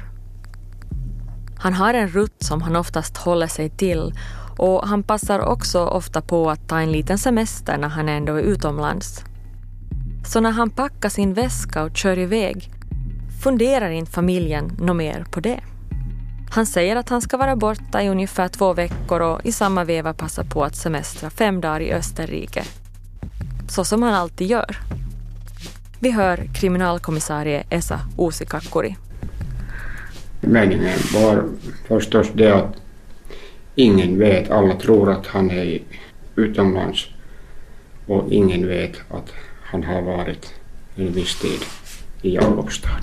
Han 1.60 1.74
har 1.74 1.93
en 1.93 2.08
rutt 2.08 2.43
som 2.43 2.62
han 2.62 2.76
oftast 2.76 3.17
håller 3.17 3.47
sig 3.47 3.69
till 3.69 4.13
och 4.62 4.88
han 4.88 5.04
passar 5.04 5.39
också 5.39 5.86
ofta 5.86 6.21
på 6.21 6.50
att 6.50 6.67
ta 6.67 6.80
en 6.80 6.91
liten 6.91 7.17
semester 7.17 7.78
när 7.78 7.88
han 7.88 8.10
ändå 8.10 8.36
är 8.36 8.41
utomlands. 8.41 9.24
Så 10.26 10.39
när 10.39 10.52
han 10.52 10.69
packar 10.69 11.10
sin 11.10 11.34
väska 11.34 11.84
och 11.84 11.97
kör 11.97 12.19
iväg 12.19 12.71
funderar 13.43 13.89
inte 13.89 14.12
familjen 14.12 14.71
något 14.80 14.95
mer 14.95 15.26
på 15.32 15.39
det. 15.39 15.60
Han 16.52 16.65
säger 16.65 16.95
att 16.95 17.10
han 17.10 17.21
ska 17.21 17.38
vara 17.38 17.56
borta 17.56 18.02
i 18.04 18.10
ungefär 18.10 18.47
två 18.47 18.74
veckor 18.74 19.19
och 19.21 19.45
i 19.45 19.52
samma 19.52 19.84
veva 19.84 20.13
passa 20.13 20.43
på 20.43 20.63
att 20.63 20.76
semestra 20.76 21.30
fem 21.30 21.62
dagar 21.62 21.80
i 21.80 21.93
Österrike. 21.93 22.63
Så 23.69 23.86
som 23.86 24.04
han 24.04 24.13
alltid 24.13 24.47
gör. 24.47 24.78
Vi 26.00 26.12
hör 26.12 26.50
kriminalkommissarie 26.54 27.63
Esa 27.69 28.00
Uusikakkuri. 28.17 28.95
Meningen 30.41 31.00
var 31.13 31.43
förstås 31.88 32.28
det 32.34 32.56
att 32.56 32.81
ingen 33.76 34.20
vet, 34.20 34.52
alla 34.52 34.76
tror 34.76 35.12
att 35.12 35.28
han 35.28 35.52
är 35.52 35.80
utomlands 36.36 37.08
och 38.06 38.32
ingen 38.32 38.68
vet 38.68 39.02
att 39.10 39.34
han 39.64 39.84
har 39.84 40.02
varit 40.02 40.54
en 40.96 41.12
viss 41.12 41.40
tid 41.40 41.60
i 42.22 42.36
Jakobstad. 42.36 43.02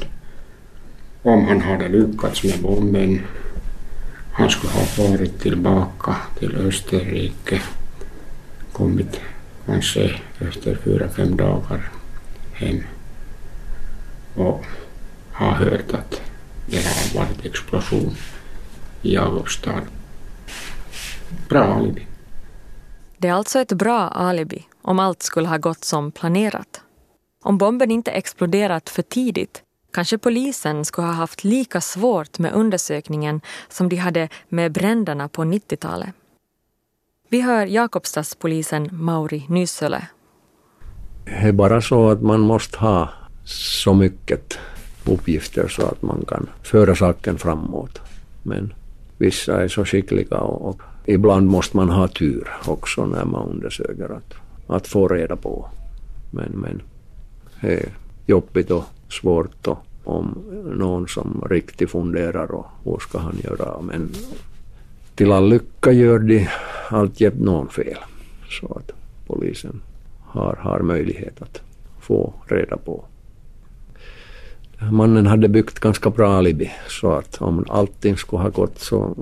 Om 1.22 1.44
han 1.44 1.60
hade 1.60 1.88
lyckats 1.88 2.44
med 2.44 2.62
bomben, 2.62 3.20
han 4.32 4.50
skulle 4.50 4.72
ha 4.72 4.84
farit 4.84 5.40
tillbaka 5.40 6.16
till 6.38 6.56
Österrike, 6.56 7.62
kommit 8.72 9.20
kanske 9.66 10.20
efter 10.38 10.74
fyra, 10.84 11.08
fem 11.08 11.36
dagar 11.36 11.90
hem 12.52 12.82
och 14.34 14.64
har 15.32 15.52
hört 15.52 15.92
att 15.92 16.20
det 16.66 16.76
har 16.76 17.20
varit 17.20 17.44
explosion 17.44 18.14
i 19.02 19.14
Jakobstad. 19.14 19.82
Bra 21.48 21.64
alibi. 21.64 22.06
Det 23.18 23.28
är 23.28 23.32
alltså 23.32 23.58
ett 23.58 23.72
bra 23.72 24.08
alibi 24.08 24.66
om 24.82 24.98
allt 24.98 25.22
skulle 25.22 25.48
ha 25.48 25.56
gått 25.56 25.84
som 25.84 26.12
planerat. 26.12 26.80
Om 27.42 27.58
bomben 27.58 27.90
inte 27.90 28.10
exploderat 28.10 28.90
för 28.90 29.02
tidigt 29.02 29.62
kanske 29.92 30.18
polisen 30.18 30.84
skulle 30.84 31.06
ha 31.06 31.14
haft 31.14 31.44
lika 31.44 31.80
svårt 31.80 32.38
med 32.38 32.52
undersökningen 32.52 33.40
som 33.68 33.88
de 33.88 33.96
hade 33.96 34.28
med 34.48 34.72
bränderna 34.72 35.28
på 35.28 35.42
90-talet. 35.44 36.08
Vi 37.28 37.40
hör 37.40 37.66
Jakobstadspolisen 37.66 38.88
Mauri 38.92 39.46
Nysölä. 39.48 40.06
Det 41.24 41.30
är 41.30 41.52
bara 41.52 41.80
så 41.80 42.10
att 42.10 42.22
man 42.22 42.40
måste 42.40 42.78
ha 42.78 43.08
så 43.44 43.94
mycket 43.94 44.58
uppgifter 45.04 45.68
så 45.68 45.82
att 45.86 46.02
man 46.02 46.24
kan 46.28 46.48
föra 46.62 46.94
saken 46.94 47.38
framåt. 47.38 48.00
Men 48.42 48.74
vissa 49.18 49.62
är 49.62 49.68
så 49.68 49.84
skickliga 49.84 50.36
och, 50.36 50.68
och 50.68 50.82
ibland 51.08 51.46
måste 51.46 51.76
man 51.76 51.88
ha 51.88 52.08
tur 52.08 52.48
också 52.66 53.06
när 53.06 53.24
man 53.24 53.48
undersöker 53.48 54.08
att, 54.08 54.34
att 54.66 54.86
få 54.86 55.08
reda 55.08 55.36
på. 55.36 55.68
Men, 56.30 56.52
men 56.52 56.82
det 57.60 57.74
är 57.74 57.88
jobbigt 58.26 58.70
och 58.70 58.84
svårt 59.08 59.66
och 59.66 59.78
om 60.04 60.38
någon 60.74 61.08
som 61.08 61.46
riktigt 61.50 61.90
funderar 61.90 62.54
och 62.54 62.66
vad 62.82 63.02
ska 63.02 63.18
han 63.18 63.36
göra. 63.44 63.80
Men 63.80 64.10
till 65.14 65.32
all 65.32 65.48
lycka 65.48 65.92
gör 65.92 66.18
de 66.18 66.48
alltjämt 66.88 67.40
någon 67.40 67.68
fel. 67.68 67.98
Så 68.60 68.66
att 68.66 68.92
polisen 69.26 69.80
har, 70.20 70.56
har 70.60 70.80
möjlighet 70.80 71.42
att 71.42 71.60
få 72.00 72.32
reda 72.46 72.76
på. 72.76 73.04
Mannen 74.92 75.26
hade 75.26 75.48
byggt 75.48 75.78
ganska 75.78 76.10
bra 76.10 76.32
alibi 76.38 76.70
så 76.88 77.12
att 77.12 77.42
om 77.42 77.64
allting 77.68 78.16
skulle 78.16 78.42
ha 78.42 78.48
gått 78.48 78.78
så 78.78 79.16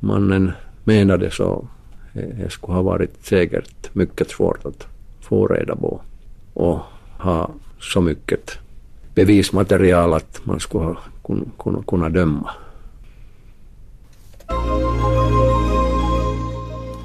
mannen 0.00 0.52
menade 0.90 1.30
så 1.30 1.68
eh, 2.14 2.28
det 2.28 2.50
skulle 2.50 2.74
ha 2.74 2.82
varit 2.82 3.26
säkert 3.26 3.94
mycket 3.94 4.30
svårt 4.30 4.64
att 4.64 4.86
få 5.20 5.46
reda 5.46 5.76
på 5.76 6.00
och 6.54 6.78
ha 7.18 7.50
så 7.80 8.00
mycket 8.00 8.58
bevismaterial 9.14 10.14
att 10.14 10.40
man 10.46 10.60
skulle 10.60 10.96
kunna, 11.58 11.82
kunna 11.86 12.08
döma. 12.08 12.50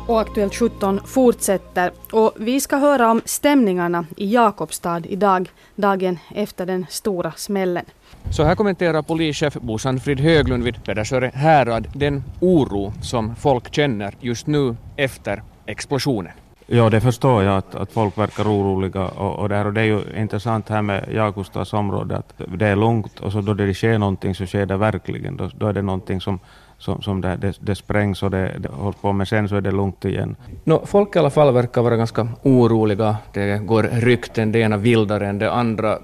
Och 0.07 0.21
Aktuellt 0.21 0.55
17 0.55 0.99
fortsätter. 1.05 1.91
Och 2.11 2.33
vi 2.37 2.59
ska 2.59 2.77
höra 2.77 3.11
om 3.11 3.21
stämningarna 3.25 4.05
i 4.17 4.33
Jakobstad 4.33 5.01
idag, 5.05 5.49
dagen 5.75 6.19
efter 6.35 6.65
den 6.65 6.85
stora 6.89 7.31
smällen. 7.31 7.85
Så 8.29 8.43
här 8.43 8.55
kommenterar 8.55 9.01
polischef 9.01 9.53
Bo 9.53 9.77
Sandfrid 9.77 10.19
Höglund 10.19 10.63
vid 10.63 10.83
Pedersöre 10.83 11.31
härad 11.33 11.87
den 11.93 12.23
oro 12.39 12.93
som 13.01 13.35
folk 13.35 13.75
känner 13.75 14.13
just 14.19 14.47
nu 14.47 14.75
efter 14.95 15.43
explosionen. 15.65 16.31
Ja, 16.67 16.89
det 16.89 17.01
förstår 17.01 17.43
jag 17.43 17.57
att, 17.57 17.75
att 17.75 17.91
folk 17.91 18.17
verkar 18.17 18.43
oroliga 18.43 19.07
och, 19.07 19.39
och, 19.39 19.49
där, 19.49 19.65
och 19.65 19.73
det 19.73 19.81
är 19.81 19.85
ju 19.85 20.01
intressant 20.17 20.69
här 20.69 20.81
med 20.81 21.05
Jakobstads 21.13 21.73
område 21.73 22.17
att 22.17 22.33
det 22.57 22.67
är 22.67 22.75
lugnt 22.75 23.19
och 23.19 23.31
så 23.31 23.41
då 23.41 23.53
det 23.53 23.73
sker 23.73 23.97
någonting 23.97 24.35
så 24.35 24.45
sker 24.45 24.65
det 24.65 24.77
verkligen. 24.77 25.37
Då, 25.37 25.49
då 25.57 25.67
är 25.67 25.73
det 25.73 25.81
någonting 25.81 26.21
som, 26.21 26.39
som, 26.77 27.01
som 27.01 27.21
det, 27.21 27.35
det, 27.35 27.57
det 27.59 27.75
sprängs 27.75 28.23
och 28.23 28.31
det, 28.31 28.55
det 28.59 28.69
hålls 28.69 28.95
på 29.01 29.13
med 29.13 29.27
sen 29.27 29.49
så 29.49 29.55
är 29.55 29.61
det 29.61 29.71
lugnt 29.71 30.05
igen. 30.05 30.35
No, 30.63 30.85
folk 30.85 31.15
i 31.15 31.19
alla 31.19 31.29
fall 31.29 31.53
verkar 31.53 31.81
vara 31.81 31.95
ganska 31.95 32.27
oroliga. 32.43 33.17
Det 33.33 33.57
går 33.57 33.83
rykten, 33.83 34.51
det 34.51 34.59
ena 34.59 34.77
vildare 34.77 35.27
än 35.27 35.39
det 35.39 35.51
andra. 35.51 35.97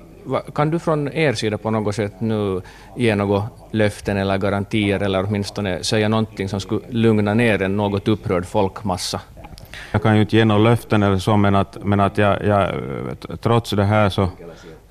Kan 0.56 0.70
du 0.70 0.80
från 0.80 1.14
er 1.14 1.34
sida 1.34 1.58
på 1.58 1.72
något 1.72 1.96
sätt 1.96 2.22
nu 2.22 2.62
ge 2.98 3.16
några 3.16 3.44
löften 3.72 4.18
eller 4.18 4.38
garantier 4.38 5.00
eller 5.00 5.26
åtminstone 5.26 5.84
säga 5.84 6.10
någonting 6.10 6.50
som 6.50 6.60
skulle 6.60 6.82
lugna 6.90 7.34
ner 7.34 7.62
en 7.62 7.78
något 7.78 8.08
upprörd 8.08 8.46
folkmassa? 8.46 9.22
Jag 9.92 10.02
kan 10.02 10.16
ju 10.16 10.22
inte 10.22 10.38
ge 10.38 10.46
några 10.46 10.62
löften 10.62 11.04
eller 11.04 11.18
så, 11.18 11.38
men 11.38 11.56
att, 11.56 11.78
men 11.84 12.00
att 12.00 12.18
jag, 12.18 12.46
jag, 12.46 12.72
trots 13.42 13.70
det 13.70 13.84
här 13.84 14.10
så, 14.10 14.30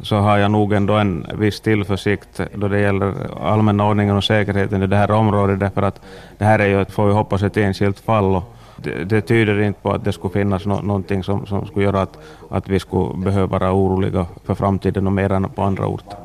så 0.02 0.16
har 0.16 0.38
jag 0.38 0.50
nog 0.50 0.72
ändå 0.72 0.94
en 0.94 1.26
viss 1.34 1.60
tillförsikt 1.60 2.40
då 2.54 2.68
det 2.68 2.80
gäller 2.80 3.14
allmänna 3.42 3.86
ordningen 3.86 4.16
och 4.16 4.24
säkerheten 4.24 4.82
i 4.82 4.86
det 4.86 4.96
här 4.96 5.10
området, 5.10 5.60
därför 5.60 5.82
att 5.82 6.00
det 6.38 6.44
här 6.44 6.58
är 6.58 6.66
ju, 6.66 6.84
får 6.84 7.06
vi 7.06 7.12
hoppas, 7.12 7.42
ett 7.42 7.56
enskilt 7.56 8.00
fall. 8.00 8.36
Och 8.36 8.56
det, 8.82 9.04
det 9.04 9.20
tyder 9.20 9.60
inte 9.60 9.80
på 9.80 9.92
att 9.92 10.04
det 10.04 10.12
skulle 10.12 10.32
finnas 10.32 10.66
no, 10.66 10.80
någonting 10.82 11.24
som, 11.24 11.46
som 11.46 11.66
skulle 11.66 11.84
göra 11.84 12.02
att, 12.02 12.18
att 12.50 12.68
vi 12.68 12.80
skulle 12.80 13.24
behöva 13.24 13.58
vara 13.58 13.72
oroliga 13.72 14.26
för 14.44 14.54
framtiden 14.54 15.06
och 15.06 15.12
mer 15.12 15.32
än 15.32 15.50
på 15.50 15.62
andra 15.62 15.86
orter. 15.86 16.18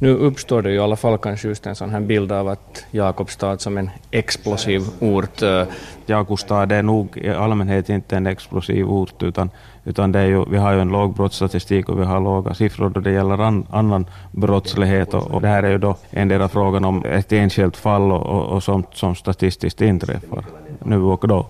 Nu 0.00 0.16
uppstår 0.16 0.62
det 0.62 0.70
ju 0.70 0.76
i 0.76 0.78
alla 0.78 0.96
fall 0.96 1.18
kanske 1.18 1.48
just 1.48 1.66
en 1.66 1.74
sån 1.74 1.90
här 1.90 2.00
bild 2.00 2.32
av 2.32 2.48
att 2.48 2.84
Jakobstad 2.90 3.58
som 3.58 3.78
en 3.78 3.90
explosiv 4.10 4.82
ort. 5.00 5.42
Eh, 5.42 5.62
Jakobstad 6.06 6.72
är 6.72 6.82
nog 6.82 7.16
i 7.16 7.28
allmänhet 7.28 7.88
inte 7.88 8.16
en 8.16 8.26
explosiv 8.26 8.90
ort 8.90 9.22
utan, 9.22 9.50
utan 9.84 10.12
det 10.12 10.18
är 10.18 10.26
ju, 10.26 10.44
vi 10.50 10.56
har 10.56 10.72
ju 10.72 10.80
en 10.80 10.88
låg 10.88 11.14
brottsstatistik 11.14 11.88
och 11.88 12.00
vi 12.00 12.04
har 12.04 12.20
låga 12.20 12.54
siffror 12.54 12.88
då 12.88 13.00
det 13.00 13.10
gäller 13.10 13.38
an, 13.38 13.66
annan 13.70 14.06
brottslighet 14.32 15.14
och, 15.14 15.30
och 15.30 15.40
det 15.40 15.48
här 15.48 15.62
är 15.62 15.70
ju 15.70 15.78
då 15.78 15.96
endera 16.10 16.48
frågan 16.48 16.84
om 16.84 17.04
ett 17.04 17.32
enskilt 17.32 17.76
fall 17.76 18.12
och, 18.12 18.26
och, 18.26 18.46
och 18.46 18.62
sånt 18.62 18.86
som 18.92 19.14
statistiskt 19.14 19.80
inträffar 19.80 20.44
nu 20.84 21.02
och 21.02 21.28
då. 21.28 21.46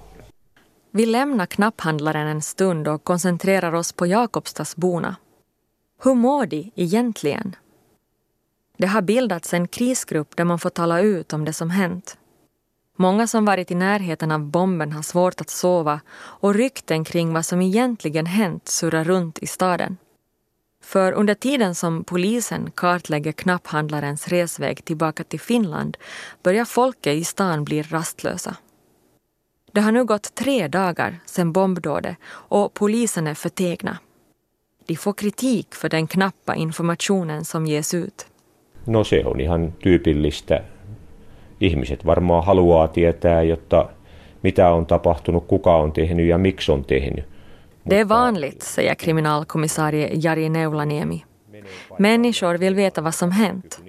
Vi 0.90 1.06
lämnar 1.06 1.46
knapphandlaren 1.46 2.26
en 2.26 2.42
stund 2.42 2.88
och 2.88 3.04
koncentrerar 3.04 3.72
oss 3.72 3.92
på 3.92 4.06
Jakobstadsborna. 4.06 5.16
Hur 6.02 6.14
mår 6.14 6.46
de 6.46 6.72
egentligen? 6.74 7.56
Det 8.76 8.86
har 8.86 9.02
bildats 9.02 9.54
en 9.54 9.68
krisgrupp 9.68 10.36
där 10.36 10.44
man 10.44 10.58
får 10.58 10.70
tala 10.70 11.00
ut 11.00 11.32
om 11.32 11.44
det 11.44 11.52
som 11.52 11.70
hänt. 11.70 12.18
Många 12.96 13.26
som 13.26 13.44
varit 13.44 13.70
i 13.70 13.74
närheten 13.74 14.30
av 14.30 14.40
bomben 14.40 14.92
har 14.92 15.02
svårt 15.02 15.40
att 15.40 15.50
sova 15.50 16.00
och 16.16 16.54
rykten 16.54 17.04
kring 17.04 17.32
vad 17.32 17.46
som 17.46 17.62
egentligen 17.62 18.26
hänt 18.26 18.68
surrar 18.68 19.04
runt 19.04 19.38
i 19.38 19.46
staden. 19.46 19.96
För 20.82 21.12
under 21.12 21.34
tiden 21.34 21.74
som 21.74 22.04
polisen 22.04 22.70
kartlägger 22.70 23.32
knapphandlarens 23.32 24.28
resväg 24.28 24.84
tillbaka 24.84 25.24
till 25.24 25.40
Finland 25.40 25.96
börjar 26.42 26.64
folket 26.64 27.14
i 27.14 27.24
stan 27.24 27.64
bli 27.64 27.82
rastlösa. 27.82 28.56
Det 29.78 29.82
har 29.82 29.92
nu 29.92 30.04
gått 30.04 30.34
tre 30.34 30.68
dagar 30.68 31.20
sedan 31.26 31.52
bombdådet 31.52 32.16
och 32.50 32.74
polisen 32.74 33.26
är 33.26 33.34
förtegna. 33.34 33.98
De 34.86 34.96
får 34.96 35.12
kritik 35.12 35.74
för 35.74 35.88
den 35.88 36.06
knappa 36.06 36.54
informationen 36.54 37.44
som 37.44 37.66
ges 37.66 37.94
ut. 37.94 38.26
No 38.84 39.04
se 39.04 39.24
on 39.24 39.40
ihan 39.40 39.72
tyypillistä. 39.82 40.62
Ihmiset 41.60 42.04
varmaan 42.04 42.44
haluaa 42.44 42.88
tietää, 42.88 43.42
jotta 43.42 43.88
mitä 44.42 44.72
on 44.72 44.86
tapahtunut, 44.86 45.48
kuka 45.48 45.76
on 45.76 45.92
tehnyt 45.92 46.28
ja 46.28 46.38
miksi 46.38 46.72
on 46.72 46.84
tehnyt. 46.84 47.24
Det 47.84 48.00
är 48.00 48.04
vanligt, 48.04 48.62
säger 48.62 48.94
kriminalkommissarie 48.94 50.10
Jari 50.14 50.48
Neulaniemi. 50.48 51.24
Människor 51.98 52.58
vill 52.58 52.74
veta 52.74 53.00
vad 53.00 53.14
som 53.14 53.30
hänt. 53.30 53.80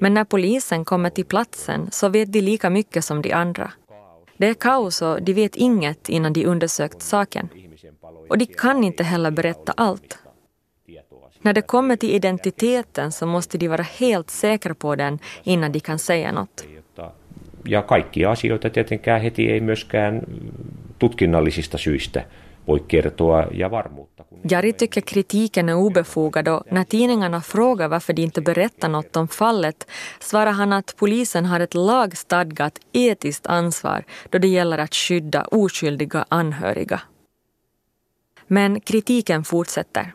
Men 0.00 0.14
när 0.14 0.24
polisen 0.24 0.84
kommer 0.84 1.10
till 1.10 1.26
platsen 1.26 1.88
så 1.90 2.08
vet 2.08 2.32
de 2.32 2.40
lika 2.40 2.70
mycket 2.70 3.04
som 3.04 3.22
de 3.22 3.32
andra. 3.32 3.72
Det 4.38 4.46
är 4.46 4.54
kaos 4.54 5.02
och 5.02 5.22
de 5.22 5.32
vet 5.32 5.56
inget 5.56 6.08
innan 6.08 6.32
de 6.32 6.46
undersökt 6.46 7.02
saken. 7.02 7.48
Och 8.28 8.38
de 8.38 8.46
kan 8.46 8.84
inte 8.84 9.04
heller 9.04 9.30
berätta 9.30 9.72
allt. 9.76 10.18
När 11.42 11.52
det 11.52 11.62
kommer 11.62 11.96
till 11.96 12.10
identiteten 12.10 13.12
så 13.12 13.26
måste 13.26 13.58
de 13.58 13.68
vara 13.68 13.82
helt 13.82 14.30
säkra 14.30 14.74
på 14.74 14.96
den 14.96 15.18
innan 15.44 15.72
de 15.72 15.80
kan 15.80 15.98
säga 15.98 16.32
något. 16.32 16.64
ja 17.64 17.82
kaikkia 17.82 18.30
asioita 18.30 18.70
tietenkään 18.70 19.22
heti 19.22 19.50
ei 19.50 19.60
myöskään 19.60 20.22
tutkinnallisista 20.98 21.78
syistä 21.78 22.24
voi 22.68 22.80
kertoa 22.88 23.46
ja 23.52 23.68
varmuutta. 23.68 24.24
Jari 24.50 24.72
tycker 24.72 25.00
kritiken 25.00 25.68
är 25.68 25.74
obefogad 25.74 26.48
och 26.48 26.62
när 26.70 26.84
tidningarna 26.84 27.40
frågar 27.40 27.88
varför 27.88 28.12
de 28.12 28.22
inte 28.22 28.40
berättar 28.40 28.88
något 28.88 29.16
om 29.16 29.28
fallet 29.28 29.86
svarar 30.20 30.52
han 30.52 30.72
att 30.72 30.94
polisen 30.96 31.46
har 31.46 31.60
ett 31.60 31.74
lagstadgat 31.74 32.78
etiskt 32.92 33.46
ansvar 33.46 34.04
då 34.30 34.38
det 34.38 34.48
gäller 34.48 34.78
att 34.78 34.94
skydda 34.94 35.42
oskyldiga 35.42 36.24
anhöriga. 36.28 37.00
Men 38.46 38.80
kritiken 38.80 39.44
fortsätter. 39.44 40.12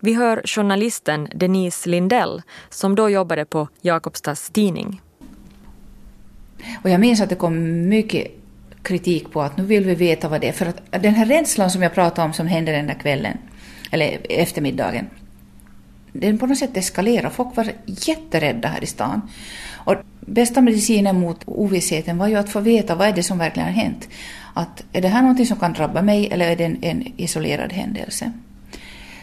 Vi 0.00 0.14
hör 0.14 0.42
journalisten 0.44 1.28
Denise 1.34 1.88
Lindell 1.88 2.42
som 2.70 2.94
då 2.94 3.10
jobbade 3.10 3.44
på 3.44 3.68
Jakobstads 3.80 4.50
tidning. 4.50 5.02
Och 6.82 6.90
jag 6.90 7.00
minns 7.00 7.20
att 7.20 7.28
det 7.28 7.36
kom 7.36 7.88
mycket 7.88 8.45
kritik 8.86 9.30
på 9.30 9.42
att 9.42 9.56
nu 9.56 9.64
vill 9.64 9.84
vi 9.84 9.94
veta 9.94 10.28
vad 10.28 10.40
det 10.40 10.48
är. 10.48 10.52
För 10.52 10.66
att 10.66 11.02
den 11.02 11.14
här 11.14 11.26
rädslan 11.26 11.70
som 11.70 11.82
jag 11.82 11.94
pratade 11.94 12.26
om 12.26 12.32
som 12.32 12.46
hände 12.46 12.72
den 12.72 12.86
där 12.86 12.94
kvällen, 12.94 13.38
eller 13.90 14.18
eftermiddagen, 14.30 15.06
den 16.12 16.38
på 16.38 16.46
något 16.46 16.58
sätt 16.58 16.76
eskalerade. 16.76 17.30
Folk 17.30 17.56
var 17.56 17.72
jätterädda 17.86 18.68
här 18.68 18.84
i 18.84 18.86
stan. 18.86 19.22
Och 19.74 19.94
bästa 20.20 20.60
medicinen 20.60 21.20
mot 21.20 21.42
ovissheten 21.44 22.18
var 22.18 22.28
ju 22.28 22.36
att 22.36 22.48
få 22.48 22.60
veta 22.60 22.94
vad 22.94 23.08
är 23.08 23.12
det 23.12 23.22
som 23.22 23.38
verkligen 23.38 23.68
har 23.68 23.74
hänt. 23.74 24.08
Att 24.54 24.84
är 24.92 25.02
det 25.02 25.08
här 25.08 25.22
någonting 25.22 25.46
som 25.46 25.58
kan 25.58 25.72
drabba 25.72 26.02
mig 26.02 26.28
eller 26.30 26.50
är 26.50 26.56
det 26.56 26.64
en, 26.64 26.78
en 26.82 27.12
isolerad 27.16 27.72
händelse? 27.72 28.32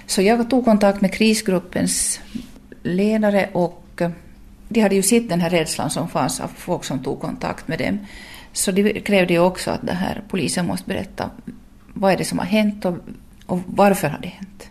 Så 0.06 0.21
jag 0.21 0.49
tog 0.49 0.65
kontakt 0.65 1.02
med 1.02 1.13
krisgruppens 1.13 2.19
ledare 2.84 3.49
och 3.54 4.02
de 4.69 4.82
hade 4.82 4.95
ju 4.95 5.02
sett 5.02 5.30
den 5.30 5.41
här 5.41 5.49
rädslan 5.49 5.89
som 5.89 6.10
fanns 6.10 6.39
av 6.39 6.47
folk 6.47 6.84
som 6.84 7.04
tog 7.04 7.21
kontakt 7.21 7.67
med 7.67 7.80
dem. 7.80 7.99
Så 8.54 8.72
de 8.72 9.00
krävde 9.00 9.34
ju 9.34 9.39
också 9.39 9.72
att 9.72 9.82
det 9.82 9.94
här, 9.94 10.24
polisen 10.30 10.66
måste 10.66 10.88
berätta 10.88 11.30
vad 11.94 12.13
är 12.13 12.18
det 12.18 12.26
som 12.26 12.39
har 12.39 12.46
hänt 12.46 12.86
och, 12.86 12.98
och 13.46 13.60
varför 13.66 14.08
har 14.08 14.20
det 14.20 14.28
hänt. 14.28 14.70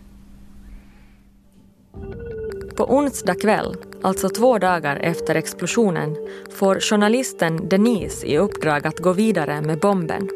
På 2.77 2.97
onsdag 2.97 3.35
kväll, 3.35 3.77
alltså 4.03 4.29
två 4.29 4.59
dagar 4.59 4.97
efter 4.97 5.35
explosionen, 5.35 6.17
får 6.59 6.81
journalisten 6.81 7.69
Denise 7.69 8.27
i 8.27 8.39
uppdrag 8.39 8.87
att 8.87 8.99
gå 8.99 9.13
vidare 9.13 9.61
med 9.61 9.79
bomben. 9.79 10.29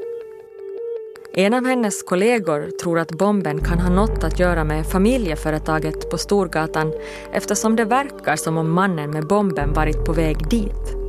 En 1.35 1.55
av 1.55 1.67
hennes 1.67 2.03
kollegor 2.03 2.71
tror 2.83 2.99
att 2.99 3.13
bomben 3.13 3.61
kan 3.61 3.79
ha 3.79 3.91
något 3.91 4.25
att 4.25 4.39
göra 4.39 4.65
med 4.65 4.87
familjeföretaget 4.87 6.11
på 6.11 6.19
Storgatan 6.19 6.93
eftersom 7.33 7.77
det 7.77 7.85
verkar 7.85 8.37
som 8.37 8.59
om 8.59 8.71
mannen 8.71 9.11
med 9.11 9.27
bomben 9.27 9.73
varit 9.73 10.05
på 10.05 10.13
väg 10.13 10.49
dit. 10.49 11.06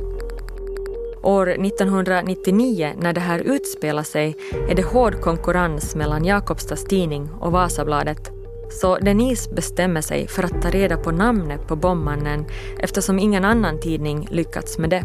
År 1.22 1.48
1999 1.48 2.92
när 2.98 3.12
det 3.12 3.20
här 3.20 3.38
utspelar 3.38 4.02
sig 4.02 4.36
är 4.68 4.74
det 4.74 4.82
hård 4.82 5.20
konkurrens 5.20 5.94
mellan 5.94 6.24
Jakobstads 6.24 6.84
tidning 6.84 7.30
och 7.40 7.52
Vasabladet 7.52 8.30
så 8.70 8.98
Denise 8.98 9.54
bestämmer 9.54 10.00
sig 10.00 10.28
för 10.28 10.42
att 10.42 10.62
ta 10.62 10.70
reda 10.70 10.96
på 10.96 11.10
namnet 11.10 11.66
på 11.66 11.76
bombmannen 11.76 12.46
eftersom 12.78 13.18
ingen 13.18 13.44
annan 13.44 13.80
tidning 13.80 14.28
lyckats 14.30 14.78
med 14.78 14.90
det. 14.90 15.04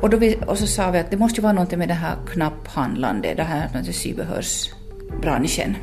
Och, 0.00 0.10
då 0.10 0.16
vi, 0.16 0.38
och 0.46 0.58
så 0.58 0.66
sa 0.66 0.90
vi 0.90 0.98
att 0.98 1.10
det 1.10 1.16
måste 1.16 1.40
ju 1.40 1.42
vara 1.42 1.52
något 1.52 1.76
med 1.76 1.88
det 1.88 1.94
här 1.94 2.16
knapphandlande, 2.32 3.34
det 3.34 3.42
här 3.42 3.82
sybehörsbranschen. 3.92 5.76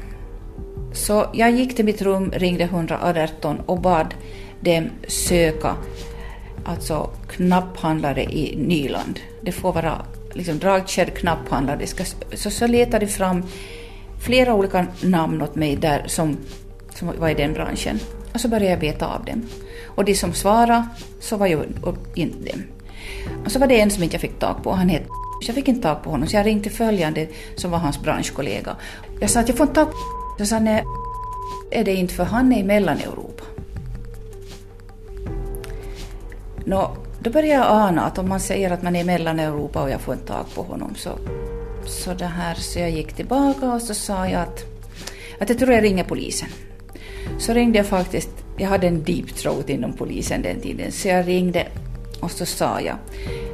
Så 0.93 1.25
jag 1.33 1.51
gick 1.51 1.75
till 1.75 1.85
mitt 1.85 2.01
rum, 2.01 2.31
ringde 2.31 2.63
118 2.63 3.59
och 3.65 3.81
bad 3.81 4.13
dem 4.59 4.89
söka 5.07 5.75
alltså 6.65 7.09
knapphandlare 7.27 8.23
i 8.23 8.55
Nyland. 8.57 9.19
Det 9.41 9.51
får 9.51 9.73
vara 9.73 10.05
liksom 10.33 10.59
dragkedj 10.59 11.11
knapphandlare. 11.11 11.87
Ska, 11.87 12.03
så, 12.33 12.49
så 12.49 12.67
letade 12.67 13.05
de 13.05 13.11
fram 13.11 13.43
flera 14.25 14.53
olika 14.53 14.87
namn 15.01 15.41
åt 15.41 15.55
mig 15.55 15.75
där 15.75 16.03
som, 16.07 16.37
som 16.95 17.11
var 17.19 17.29
i 17.29 17.33
den 17.33 17.53
branschen. 17.53 17.99
Och 18.33 18.41
så 18.41 18.47
började 18.47 18.69
jag 18.69 18.79
beta 18.79 19.05
av 19.07 19.25
dem. 19.25 19.41
Och 19.85 20.05
de 20.05 20.15
som 20.15 20.33
svarade 20.33 20.87
så 21.19 21.37
var 21.37 21.47
ju 21.47 21.63
inte 22.15 22.51
dem. 22.51 22.63
Och 23.45 23.51
så 23.51 23.59
var 23.59 23.67
det 23.67 23.81
en 23.81 23.91
som 23.91 24.03
inte 24.03 24.15
jag 24.15 24.21
fick 24.21 24.39
tag 24.39 24.63
på. 24.63 24.71
Han 24.71 24.89
hette 24.89 25.07
jag 25.47 25.55
fick 25.55 25.67
inte 25.67 25.81
tag 25.81 26.03
på 26.03 26.09
honom 26.09 26.27
så 26.27 26.35
jag 26.35 26.45
ringde 26.45 26.69
följande 26.69 27.27
som 27.55 27.71
var 27.71 27.77
hans 27.77 28.01
branschkollega. 28.01 28.75
Jag 29.19 29.29
sa 29.29 29.39
att 29.39 29.47
jag 29.47 29.57
får 29.57 29.67
inte 29.67 29.75
tag 29.75 29.91
på 29.91 29.97
Jag 30.37 30.47
sa 30.47 30.59
nej, 30.59 30.83
är 31.71 31.83
det 31.83 31.93
inte 31.93 32.13
för 32.13 32.23
han 32.23 32.53
är 32.53 32.59
i 32.59 32.63
Mellaneuropa. 32.63 33.42
Nå, 36.65 36.97
då 37.19 37.29
började 37.29 37.53
jag 37.53 37.65
ana 37.67 38.05
att 38.05 38.17
om 38.17 38.29
man 38.29 38.39
säger 38.39 38.71
att 38.71 38.83
man 38.83 38.95
är 38.95 39.01
i 39.01 39.03
Mellaneuropa 39.03 39.83
och 39.83 39.89
jag 39.89 40.01
får 40.01 40.13
inte 40.13 40.27
tag 40.27 40.45
på 40.55 40.63
honom 40.63 40.95
så, 40.95 41.09
så 41.85 42.13
det 42.13 42.25
här, 42.25 42.55
så 42.55 42.79
jag 42.79 42.91
gick 42.91 43.13
tillbaka 43.13 43.73
och 43.73 43.81
så 43.81 43.93
sa 43.93 44.27
jag 44.27 44.41
att, 44.41 44.63
att 45.39 45.49
jag 45.49 45.59
tror 45.59 45.71
jag 45.71 45.83
ringer 45.83 46.03
polisen. 46.03 46.49
Så 47.37 47.53
ringde 47.53 47.77
jag 47.77 47.87
faktiskt, 47.87 48.29
jag 48.57 48.69
hade 48.69 48.87
en 48.87 49.03
deep 49.03 49.35
throat 49.35 49.69
inom 49.69 49.93
polisen 49.93 50.41
den 50.41 50.61
tiden, 50.61 50.91
så 50.91 51.07
jag 51.07 51.27
ringde 51.27 51.67
och 52.19 52.31
så 52.31 52.45
sa 52.45 52.81
jag 52.81 52.95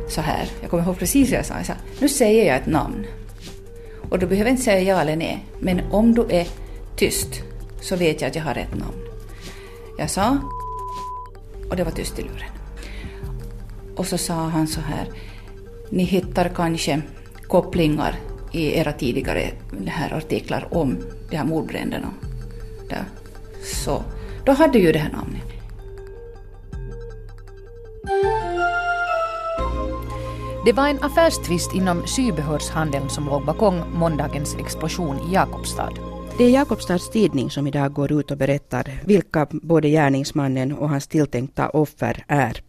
så 0.10 0.22
här, 0.22 0.50
jag 0.62 0.70
kommer 0.70 0.84
ihåg 0.84 0.98
precis 0.98 1.30
vad 1.30 1.40
jag 1.40 1.46
sa, 1.46 1.54
jag 1.58 1.66
sa, 1.66 1.74
nu 2.00 2.10
säger 2.10 2.48
jag 2.48 2.58
ett 2.58 2.68
namn. 2.68 3.06
Och 4.10 4.20
du 4.20 4.28
behöver 4.28 4.52
inte 4.52 4.64
säga 4.64 4.82
ja 4.82 5.02
eller 5.02 5.16
nej, 5.16 5.46
men 5.60 5.82
om 5.92 6.16
du 6.16 6.26
är 6.30 6.48
tyst 6.96 7.42
så 7.82 7.96
vet 7.96 8.22
jag 8.22 8.30
att 8.30 8.36
jag 8.36 8.44
har 8.44 8.54
rätt 8.54 8.76
namn. 8.76 8.98
Jag 9.98 10.10
sa, 10.10 10.38
och 11.70 11.76
det 11.76 11.84
var 11.84 11.92
tyst 11.92 12.20
i 12.20 12.22
luren. 12.22 12.59
Och 14.00 14.08
så 14.08 14.18
sa 14.18 14.34
han 14.34 14.68
så 14.68 14.82
här, 14.82 15.08
ni 15.90 16.04
hittar 16.04 16.50
kanske 16.50 17.02
kopplingar 17.48 18.16
i 18.52 18.78
era 18.78 18.94
tidigare 18.94 19.52
här 19.86 20.14
artiklar 20.14 20.68
om 20.72 20.98
de 21.30 21.38
här 21.38 21.46
mordbränderna. 21.46 22.08
Där. 22.90 23.04
Så 23.64 24.04
då 24.46 24.52
hade 24.52 24.80
ju 24.80 24.92
det 24.92 25.00
här 25.00 25.12
namnet. 25.12 25.44
Det 30.66 30.74
var 30.74 30.88
en 30.88 31.04
affärstvist 31.04 31.74
inom 31.74 32.08
sybehörshandeln 32.08 33.10
som 33.10 33.26
låg 33.26 33.46
bakom 33.46 33.82
måndagens 33.94 34.56
explosion 34.56 35.30
i 35.30 35.34
Jakobstad. 35.34 35.94
Det 36.38 36.44
är 36.44 36.50
Jakobstads 36.50 37.10
tidning 37.10 37.50
som 37.50 37.68
idag 37.68 37.94
går 37.94 38.12
ut 38.12 38.32
och 38.32 38.38
berättar 38.38 38.92
vilka 39.06 39.48
både 39.52 39.90
gärningsmannen 39.90 40.74
och 40.74 40.90
hans 40.90 41.08
tilltänkta 41.08 41.70
offer 41.70 42.24
är. 42.28 42.69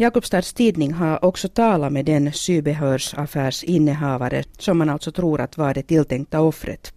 Jakobstads 0.00 0.52
tidning 0.52 0.92
har 0.92 1.24
också 1.24 1.48
talat 1.48 1.92
med 1.92 2.04
den 2.04 2.32
sybehörsaffärsinnehavare 2.32 4.44
som 4.58 4.78
man 4.78 4.90
alltså 4.90 5.12
tror 5.12 5.40
att 5.40 5.56
var 5.56 5.74
det 5.74 5.82
tilltänkta 5.82 6.40
offret. 6.40 6.92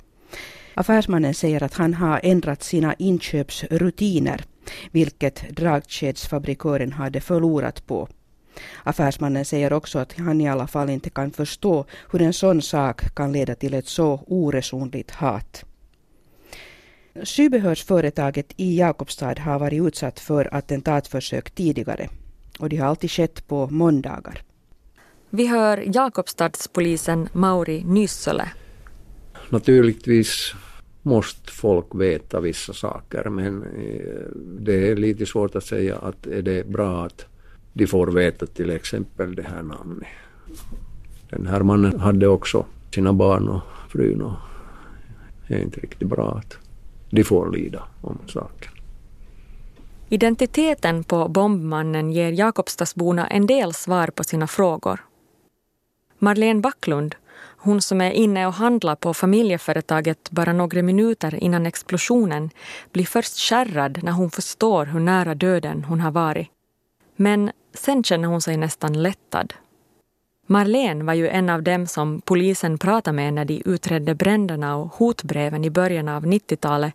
Affärsmannen 0.74 1.34
säger 1.34 1.64
att 1.64 1.74
han 1.74 1.94
har 1.94 2.20
ändrat 2.24 2.64
sina 2.64 2.94
inköpsrutiner, 2.94 4.44
vilket 4.92 5.50
dragkedsfabrikören 5.50 6.92
hade 6.92 7.22
förlorat 7.22 7.88
på. 7.88 8.08
Affärsmannen 8.84 9.46
säger 9.46 9.74
också 9.74 10.00
att 10.00 10.14
han 10.14 10.42
i 10.42 10.50
alla 10.50 10.68
fall 10.68 10.90
inte 10.90 11.10
kan 11.10 11.32
förstå 11.32 11.86
hur 12.12 12.22
en 12.22 12.34
sån 12.34 12.62
sak 12.62 13.16
kan 13.16 13.32
leda 13.32 13.56
till 13.56 13.74
ett 13.74 13.88
så 13.88 14.24
oresonligt 14.28 15.12
hat. 15.12 15.66
Sybehörsföretaget 17.24 18.54
i 18.58 18.80
Jakobstad 18.80 19.36
har 19.40 19.60
varit 19.60 19.84
utsatt 19.84 20.20
för 20.20 20.56
attentatförsök 20.56 21.52
tidigare 21.52 22.10
och 22.62 22.70
de 22.70 22.78
har 22.78 22.88
alltid 22.88 23.12
skett 23.12 23.48
på 23.48 23.68
måndagar. 23.68 24.42
Vi 25.30 25.48
hör 25.48 25.84
Jakobstadspolisen 25.96 27.30
Mauri 27.34 27.84
Nyssele. 27.84 28.52
Naturligtvis 29.50 30.54
måste 31.02 31.52
folk 31.52 31.86
veta 31.96 32.40
vissa 32.40 32.74
saker 32.74 33.30
men 33.30 33.64
eh, 33.64 34.32
det 34.60 34.90
är 34.92 34.96
lite 34.96 35.26
svårt 35.26 35.56
att 35.56 35.64
säga 35.64 35.98
att 35.98 36.28
är 36.28 36.42
det 36.42 36.68
bra 36.68 37.06
att 37.06 37.26
de 37.74 37.88
får 37.88 38.08
veta 38.08 38.46
till 38.46 38.70
exempel 38.70 39.36
det 39.36 39.44
här 39.44 39.62
namnet. 39.62 40.08
Den 41.30 41.48
här 41.48 41.62
mannen 41.64 42.00
hade 42.00 42.28
också 42.28 42.66
sina 42.94 43.14
barn 43.14 43.48
och 43.48 43.62
frun 43.90 44.22
och 44.22 44.34
det 45.48 45.54
är 45.54 45.60
inte 45.60 45.80
riktigt 45.80 46.08
bra 46.08 46.38
att 46.38 46.58
de 47.10 47.24
får 47.24 47.52
lida 47.52 47.84
om 48.02 48.18
saken. 48.28 48.71
Identiteten 50.14 51.04
på 51.04 51.28
bombmannen 51.28 52.12
ger 52.12 52.32
Jakobstadsborna 52.32 53.28
en 53.28 53.46
del 53.46 53.74
svar 53.74 54.08
på 54.08 54.24
sina 54.24 54.48
frågor. 54.48 55.06
Marlene 56.20 56.62
Backlund, 56.62 57.16
hon 57.58 57.82
som 57.82 58.02
är 58.02 58.12
inne 58.12 58.48
och 58.48 58.54
handlar 58.54 58.96
på 58.96 59.14
familjeföretaget 59.14 60.32
bara 60.32 60.54
några 60.54 60.82
minuter 60.82 61.44
innan 61.44 61.66
explosionen, 61.66 62.50
blir 62.92 63.06
först 63.06 63.40
skärrad 63.40 64.00
när 64.04 64.12
hon 64.12 64.32
förstår 64.32 64.86
hur 64.86 65.00
nära 65.00 65.36
döden 65.36 65.84
hon 65.84 66.00
har 66.00 66.12
varit. 66.12 66.48
Men 67.16 67.52
sen 67.74 68.04
känner 68.04 68.28
hon 68.28 68.42
sig 68.42 68.58
nästan 68.58 69.04
lättad. 69.04 69.54
Marlene 70.52 71.04
var 71.04 71.14
ju 71.14 71.30
en 71.30 71.50
av 71.50 71.64
dem 71.64 71.88
som 71.88 72.22
polisen 72.22 72.78
pratade 72.78 73.16
med 73.16 73.34
när 73.34 73.46
de 73.46 73.62
utredde 73.66 74.16
bränderna 74.16 74.76
och 74.76 74.88
hotbreven 74.88 75.66
i 75.66 75.70
början 75.70 76.08
av 76.08 76.26
90-talet 76.26 76.94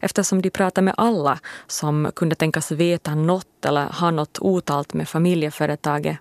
eftersom 0.00 0.42
de 0.42 0.50
pratade 0.50 0.84
med 0.84 0.94
alla 0.96 1.38
som 1.66 2.10
kunde 2.16 2.34
tänkas 2.34 2.70
veta 2.70 3.14
något 3.14 3.64
eller 3.64 3.86
ha 3.86 4.10
något 4.10 4.38
otalt 4.40 4.94
med 4.94 5.08
familjeföretaget 5.08 6.18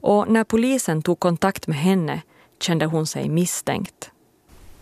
och 0.00 0.28
när 0.28 0.44
polisen 0.44 1.02
tog 1.02 1.20
kontakt 1.20 1.66
med 1.66 1.78
henne 1.78 2.22
kände 2.60 2.86
hon 2.86 3.06
sig 3.06 3.28
misstänkt. 3.28 4.10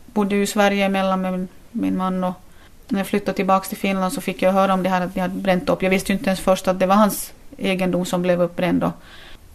Jag 0.07 0.15
bodde 0.15 0.37
i 0.37 0.47
Sverige 0.47 0.85
emellan 0.85 1.21
med 1.21 1.33
min, 1.33 1.49
min 1.73 1.97
man 1.97 2.25
och 2.25 2.35
när 2.89 3.01
jag 3.01 3.07
flyttade 3.07 3.37
tillbaka 3.37 3.69
till 3.69 3.79
Finland 3.79 4.13
så 4.13 4.21
fick 4.21 4.43
jag 4.43 4.53
höra 4.53 4.75
om 4.75 4.83
det 4.83 4.89
här 4.89 5.01
att 5.01 5.15
de 5.15 5.21
hade 5.21 5.35
bränt 5.35 5.69
upp. 5.69 5.83
Jag 5.83 5.91
visste 5.91 6.13
ju 6.13 6.19
inte 6.19 6.31
ens 6.31 6.41
först 6.41 6.69
att 6.69 6.79
det 6.79 6.87
var 6.87 6.97
hans 6.97 7.33
egendom 7.57 8.05
som 8.05 8.23
blev 8.23 8.43
uppbränd. 8.43 8.85
Och 8.85 8.93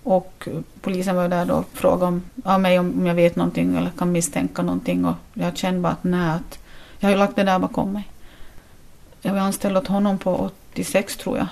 och 0.10 0.48
polisen 0.82 1.16
var 1.16 1.28
där 1.28 1.46
då 1.46 1.54
och 1.54 1.70
frågade 1.74 2.06
om, 2.06 2.24
av 2.44 2.62
mig 2.62 2.80
om 2.80 3.06
jag 3.06 3.16
vet 3.16 3.36
någonting 3.36 3.78
eller 3.78 3.90
kan 3.98 4.12
misstänka 4.12 4.62
någonting. 4.62 5.06
Och 5.06 5.16
jag 5.34 5.58
kände 5.58 5.80
bara 5.80 5.92
att 5.92 6.04
nej, 6.04 6.30
att 6.30 6.60
jag 7.00 7.10
har 7.10 7.12
ju 7.12 7.18
lagt 7.18 7.36
det 7.36 7.44
där 7.44 7.60
bakom 7.60 7.94
mig. 7.94 8.08
Jag 9.22 9.34
var 9.34 9.40
anställd 9.40 9.78
åt 9.78 9.88
honom 9.88 10.18
på 10.18 10.52
86 10.74 11.18
tror 11.18 11.38
jag. 11.38 11.48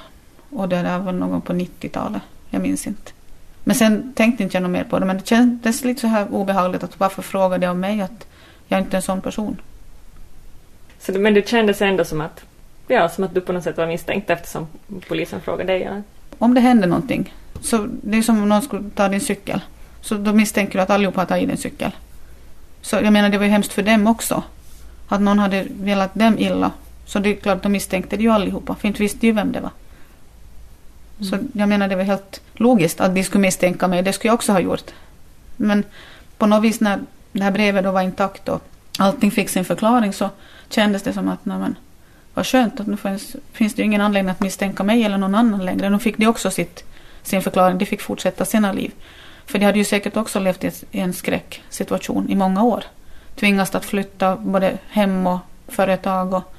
Och 0.49 0.69
det 0.69 0.81
där 0.81 0.99
var 0.99 1.11
någon 1.11 1.41
på 1.41 1.53
90-talet. 1.53 2.21
Jag 2.49 2.61
minns 2.61 2.87
inte. 2.87 3.11
Men 3.63 3.75
sen 3.75 4.13
tänkte 4.13 4.43
inte 4.43 4.55
jag 4.55 4.63
något 4.63 4.71
mer 4.71 4.83
på 4.83 4.99
det. 4.99 5.05
Men 5.05 5.17
det 5.17 5.27
kändes 5.27 5.83
lite 5.83 6.01
så 6.01 6.07
här 6.07 6.27
obehagligt 6.31 6.83
att 6.83 6.99
varför 6.99 7.21
frågade 7.21 7.65
det 7.65 7.71
om 7.71 7.79
mig 7.79 8.01
att 8.01 8.27
jag 8.67 8.77
är 8.77 8.83
inte 8.83 8.95
är 8.95 8.99
en 8.99 9.01
sån 9.01 9.21
person. 9.21 9.61
Så, 10.99 11.11
men 11.11 11.33
det 11.33 11.47
kändes 11.47 11.81
ändå 11.81 12.05
som 12.05 12.21
att, 12.21 12.45
ja, 12.87 13.09
som 13.09 13.23
att 13.23 13.33
du 13.33 13.41
på 13.41 13.53
något 13.53 13.63
sätt 13.63 13.77
var 13.77 13.87
misstänkt 13.87 14.29
eftersom 14.29 14.67
polisen 15.07 15.41
frågade 15.41 15.73
dig? 15.73 15.81
Ja. 15.81 16.01
Om 16.37 16.53
det 16.53 16.61
händer 16.61 16.87
någonting, 16.87 17.33
så 17.61 17.87
det 17.89 18.17
är 18.17 18.21
som 18.21 18.41
om 18.41 18.49
någon 18.49 18.61
skulle 18.61 18.89
ta 18.95 19.07
din 19.07 19.21
cykel. 19.21 19.61
Så 20.01 20.15
då 20.15 20.33
misstänker 20.33 20.73
du 20.73 20.83
att 20.83 20.89
allihopa 20.89 21.21
har 21.21 21.25
tagit 21.25 21.47
din 21.47 21.57
cykel. 21.57 21.91
Så 22.81 22.95
jag 22.95 23.13
menar 23.13 23.29
det 23.29 23.37
var 23.37 23.45
ju 23.45 23.51
hemskt 23.51 23.73
för 23.73 23.83
dem 23.83 24.07
också. 24.07 24.43
Att 25.07 25.21
någon 25.21 25.39
hade 25.39 25.65
velat 25.81 26.15
dem 26.15 26.39
illa. 26.39 26.71
Så 27.05 27.19
det 27.19 27.29
är 27.29 27.35
klart, 27.35 27.63
de 27.63 27.71
misstänkte 27.71 28.17
det 28.17 28.23
ju 28.23 28.29
allihopa. 28.29 28.75
För 28.75 28.87
inte 28.87 29.01
visste 29.01 29.25
ju 29.25 29.31
vem 29.31 29.51
det 29.51 29.59
var. 29.59 29.71
Så 31.19 31.35
mm. 31.35 31.47
jag 31.53 31.69
menar 31.69 31.87
det 31.87 31.95
var 31.95 32.03
helt 32.03 32.41
logiskt 32.53 33.01
att 33.01 33.15
de 33.15 33.23
skulle 33.23 33.41
misstänka 33.41 33.87
mig. 33.87 34.01
Det 34.01 34.13
skulle 34.13 34.29
jag 34.29 34.35
också 34.35 34.51
ha 34.51 34.59
gjort. 34.59 34.91
Men 35.55 35.83
på 36.37 36.45
något 36.45 36.63
vis 36.63 36.79
när 36.79 36.99
det 37.31 37.43
här 37.43 37.51
brevet 37.51 37.83
då 37.83 37.91
var 37.91 38.01
intakt 38.01 38.49
och 38.49 38.63
allting 38.97 39.31
fick 39.31 39.49
sin 39.49 39.65
förklaring 39.65 40.13
så 40.13 40.29
kändes 40.69 41.03
det 41.03 41.13
som 41.13 41.27
att 41.27 41.45
nej 41.45 41.57
men, 41.57 41.75
vad 42.33 42.45
skönt 42.45 42.79
att 42.79 42.87
nu 42.87 42.97
finns, 42.97 43.35
finns 43.51 43.73
det 43.73 43.81
ju 43.81 43.85
ingen 43.85 44.01
anledning 44.01 44.31
att 44.31 44.39
misstänka 44.39 44.83
mig 44.83 45.03
eller 45.03 45.17
någon 45.17 45.35
annan 45.35 45.65
längre. 45.65 45.89
Nu 45.89 45.99
fick 45.99 46.17
de 46.17 46.27
också 46.27 46.51
sitt, 46.51 46.83
sin 47.27 47.41
förklaring. 47.41 47.77
De 47.77 47.85
fick 47.85 48.01
fortsätta 48.01 48.45
sina 48.45 48.71
liv. 48.71 48.91
För 49.45 49.59
de 49.59 49.65
hade 49.65 49.77
ju 49.77 49.83
säkert 49.83 50.17
också 50.17 50.39
levt 50.39 50.63
i 50.63 50.71
en 50.91 51.13
skräcksituation 51.13 52.29
i 52.29 52.35
många 52.35 52.63
år. 52.63 52.83
Tvingats 53.35 53.75
att 53.75 53.85
flytta 53.85 54.35
både 54.35 54.77
hem 54.89 55.27
och 55.27 55.39
företag 55.67 56.33
och, 56.33 56.53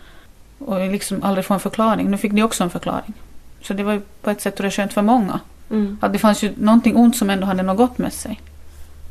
och 0.59 0.89
liksom 0.89 1.23
aldrig 1.23 1.45
få 1.45 1.55
en 1.55 1.61
förklaring. 1.61 2.11
Nu 2.11 2.17
fick 2.17 2.33
de 2.33 2.43
också 2.43 2.65
en 2.65 2.71
förklaring. 2.71 3.15
Så 3.63 3.75
det 3.75 3.83
var 3.83 3.93
ju 3.93 4.01
på 4.23 4.31
ett 4.31 4.41
sätt 4.41 4.57
det 4.57 4.71
skönt 4.71 4.93
för 4.93 5.03
många. 5.03 5.41
Mm. 5.71 5.99
Att 6.01 6.13
det 6.13 6.19
fanns 6.19 6.43
ju 6.43 6.53
någonting 6.57 6.97
ont 6.97 7.17
som 7.17 7.31
ändå 7.31 7.47
hade 7.47 7.63
något 7.63 7.77
gott 7.77 7.99
med 7.99 8.13
sig. 8.13 8.41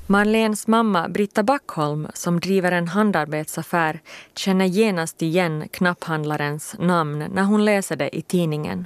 Marlens 0.10 0.68
mamma 0.68 1.10
Britta 1.10 1.44
Backholm, 1.44 2.08
som 2.14 2.40
driver 2.40 2.72
en 2.72 2.88
handarbetsaffär, 2.88 4.00
känner 4.36 4.66
genast 4.66 5.22
igen 5.22 5.68
knapphandlarens 5.72 6.76
namn 6.80 7.26
när 7.34 7.44
hon 7.44 7.66
läser 7.66 7.96
det 7.96 8.18
i 8.18 8.22
tidningen. 8.22 8.86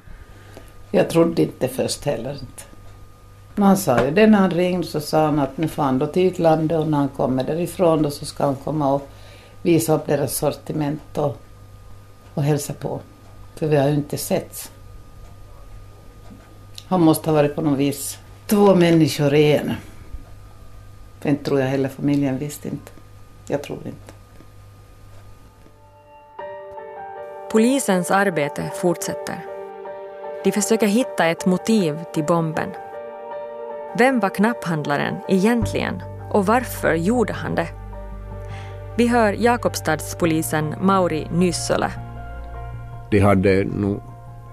Jag 0.91 1.09
trodde 1.09 1.41
inte 1.41 1.67
först 1.67 2.05
heller. 2.05 2.31
Inte. 2.31 2.63
han 3.55 3.77
sa 3.77 4.05
ju 4.05 4.11
det 4.11 4.27
när 4.27 4.37
han 4.37 4.51
ringde 4.51 4.87
så 4.87 4.99
sa 5.01 5.25
han 5.25 5.39
att 5.39 5.57
nu 5.57 5.67
får 5.67 5.83
han 5.83 5.99
då 5.99 6.07
till 6.07 6.27
utlandet 6.27 6.79
och 6.79 6.87
när 6.87 6.97
han 6.97 7.09
kommer 7.09 7.43
därifrån 7.43 8.01
då 8.01 8.11
så 8.11 8.25
ska 8.25 8.45
han 8.45 8.55
komma 8.55 8.93
och 8.93 9.07
visa 9.61 9.95
upp 9.95 10.07
deras 10.07 10.35
sortiment 10.35 11.17
och, 11.17 11.37
och 12.33 12.43
hälsa 12.43 12.73
på. 12.73 12.99
För 13.55 13.67
vi 13.67 13.77
har 13.77 13.87
ju 13.87 13.95
inte 13.95 14.17
setts. 14.17 14.71
Han 16.87 17.01
måste 17.01 17.29
ha 17.29 17.35
varit 17.35 17.55
på 17.55 17.61
något 17.61 17.79
vis 17.79 18.17
två 18.47 18.75
människor 18.75 19.33
i 19.33 19.53
en. 19.53 19.73
För 21.19 21.29
inte 21.29 21.43
tror 21.43 21.59
jag 21.59 21.67
heller 21.67 21.89
familjen 21.89 22.37
visste 22.37 22.67
inte. 22.67 22.91
Jag 23.47 23.63
tror 23.63 23.79
inte. 23.85 24.13
Polisens 27.51 28.11
arbete 28.11 28.71
fortsätter. 28.75 29.50
De 30.43 30.51
försöker 30.51 30.87
hitta 30.87 31.25
ett 31.25 31.45
motiv 31.45 31.99
till 32.13 32.23
bomben. 32.23 32.69
Vem 33.97 34.19
var 34.19 34.29
knapphandlaren 34.29 35.15
egentligen 35.27 36.01
och 36.31 36.45
varför 36.45 36.93
gjorde 36.93 37.33
han 37.33 37.55
det? 37.55 37.67
Vi 38.97 39.07
hör 39.07 39.33
Jakobstadspolisen 39.33 40.75
Mauri 40.81 41.27
Nyssöle. 41.33 41.91
De 43.11 43.19
hade 43.19 43.63
nog 43.63 44.01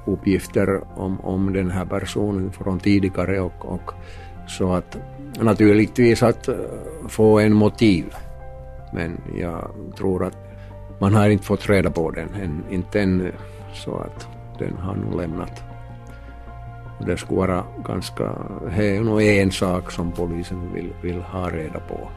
uppgifter 0.06 0.80
om, 0.96 1.20
om 1.20 1.52
den 1.52 1.70
här 1.70 1.84
personen 1.84 2.52
från 2.52 2.80
tidigare 2.80 3.40
och, 3.40 3.64
och 3.64 3.92
så 4.46 4.72
att 4.72 4.96
naturligtvis 5.40 6.22
att 6.22 6.48
eh, 6.48 6.54
få 7.08 7.38
en 7.38 7.52
motiv. 7.52 8.14
Men 8.92 9.20
jag 9.36 9.70
tror 9.96 10.24
att 10.24 10.36
man 11.00 11.14
har 11.14 11.28
inte 11.28 11.44
fått 11.44 11.68
reda 11.68 11.90
på 11.90 12.10
den, 12.10 12.34
än, 12.34 12.64
inte 12.70 13.00
ännu, 13.00 13.32
så 13.74 13.96
att 13.96 14.28
den 14.58 14.76
har 14.76 14.94
nog 14.94 15.20
lämnat. 15.20 15.67
Det 17.06 17.16
skulle 17.16 17.38
vara 17.38 17.64
ganska, 17.84 18.32
det 18.76 18.96
är 18.96 19.00
nog 19.00 19.22
en 19.22 19.52
sak 19.52 19.90
som 19.90 20.12
polisen 20.12 20.72
vill, 20.72 20.92
vill 21.02 21.20
ha 21.20 21.50
reda 21.50 21.80
på. 21.80 22.08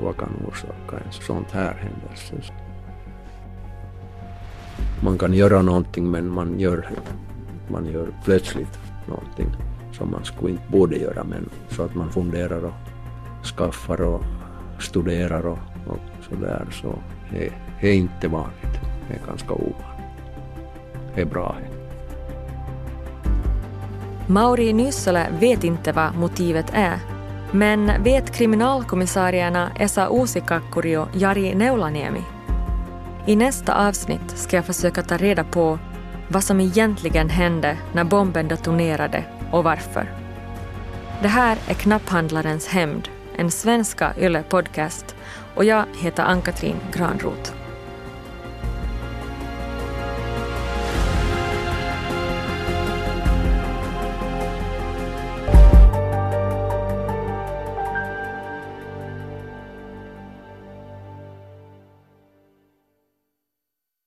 Vad 0.00 0.16
kan 0.16 0.30
orsaka 0.48 1.04
en 1.06 1.12
sånt 1.12 1.50
här 1.50 1.74
händelse? 1.74 2.52
Man 5.04 5.18
kan 5.18 5.34
göra 5.34 5.62
någonting 5.62 6.10
men 6.10 6.28
man 6.30 6.60
gör, 6.60 6.88
man 7.68 7.86
gör 7.86 8.08
plötsligt 8.24 8.78
någonting 9.08 9.46
som 9.92 10.10
man 10.10 10.24
skulle 10.24 10.50
inte 10.50 10.70
borde 10.70 10.96
göra 10.96 11.24
men 11.24 11.48
så 11.68 11.82
att 11.82 11.94
man 11.94 12.12
funderar 12.12 12.64
och 12.64 12.74
skaffar 13.56 14.00
och 14.00 14.22
studerar 14.78 15.46
och, 15.46 15.58
och 15.86 15.98
sådär 16.28 16.66
så 16.72 16.94
det 17.30 17.52
är 17.80 17.92
inte 17.92 18.28
vanligt. 18.28 18.80
Det 19.08 19.14
är 19.14 19.26
ganska 19.26 19.52
ovanligt. 19.52 19.76
Det 21.14 21.20
är 21.20 21.26
bra. 21.26 21.56
Mauri 24.28 24.72
Nyssele 24.72 25.26
vet 25.40 25.64
inte 25.64 25.92
vad 25.92 26.14
motivet 26.14 26.70
är 26.72 26.98
men 27.52 28.02
vet 28.02 28.36
kriminalkommissarierna 28.36 29.70
Esa 29.78 30.08
Uusikakkuri 30.08 30.96
och 30.96 31.08
Jari 31.12 31.54
Neulaniemi? 31.54 32.22
I 33.26 33.36
nästa 33.36 33.88
avsnitt 33.88 34.30
ska 34.34 34.56
jag 34.56 34.64
försöka 34.64 35.02
ta 35.02 35.16
reda 35.16 35.44
på 35.44 35.78
vad 36.28 36.44
som 36.44 36.60
egentligen 36.60 37.28
hände 37.28 37.78
när 37.92 38.04
bomben 38.04 38.48
detonerade 38.48 39.24
och 39.52 39.64
varför. 39.64 40.12
Det 41.22 41.28
här 41.28 41.58
är 41.68 41.74
Knapphandlarens 41.74 42.66
hämnd, 42.66 43.08
en 43.36 43.50
svenska 43.50 44.12
Yle 44.20 44.42
podcast 44.42 45.16
och 45.54 45.64
jag 45.64 45.84
heter 45.98 46.22
Ann-Katrin 46.22 46.76
Granroth. 46.92 47.55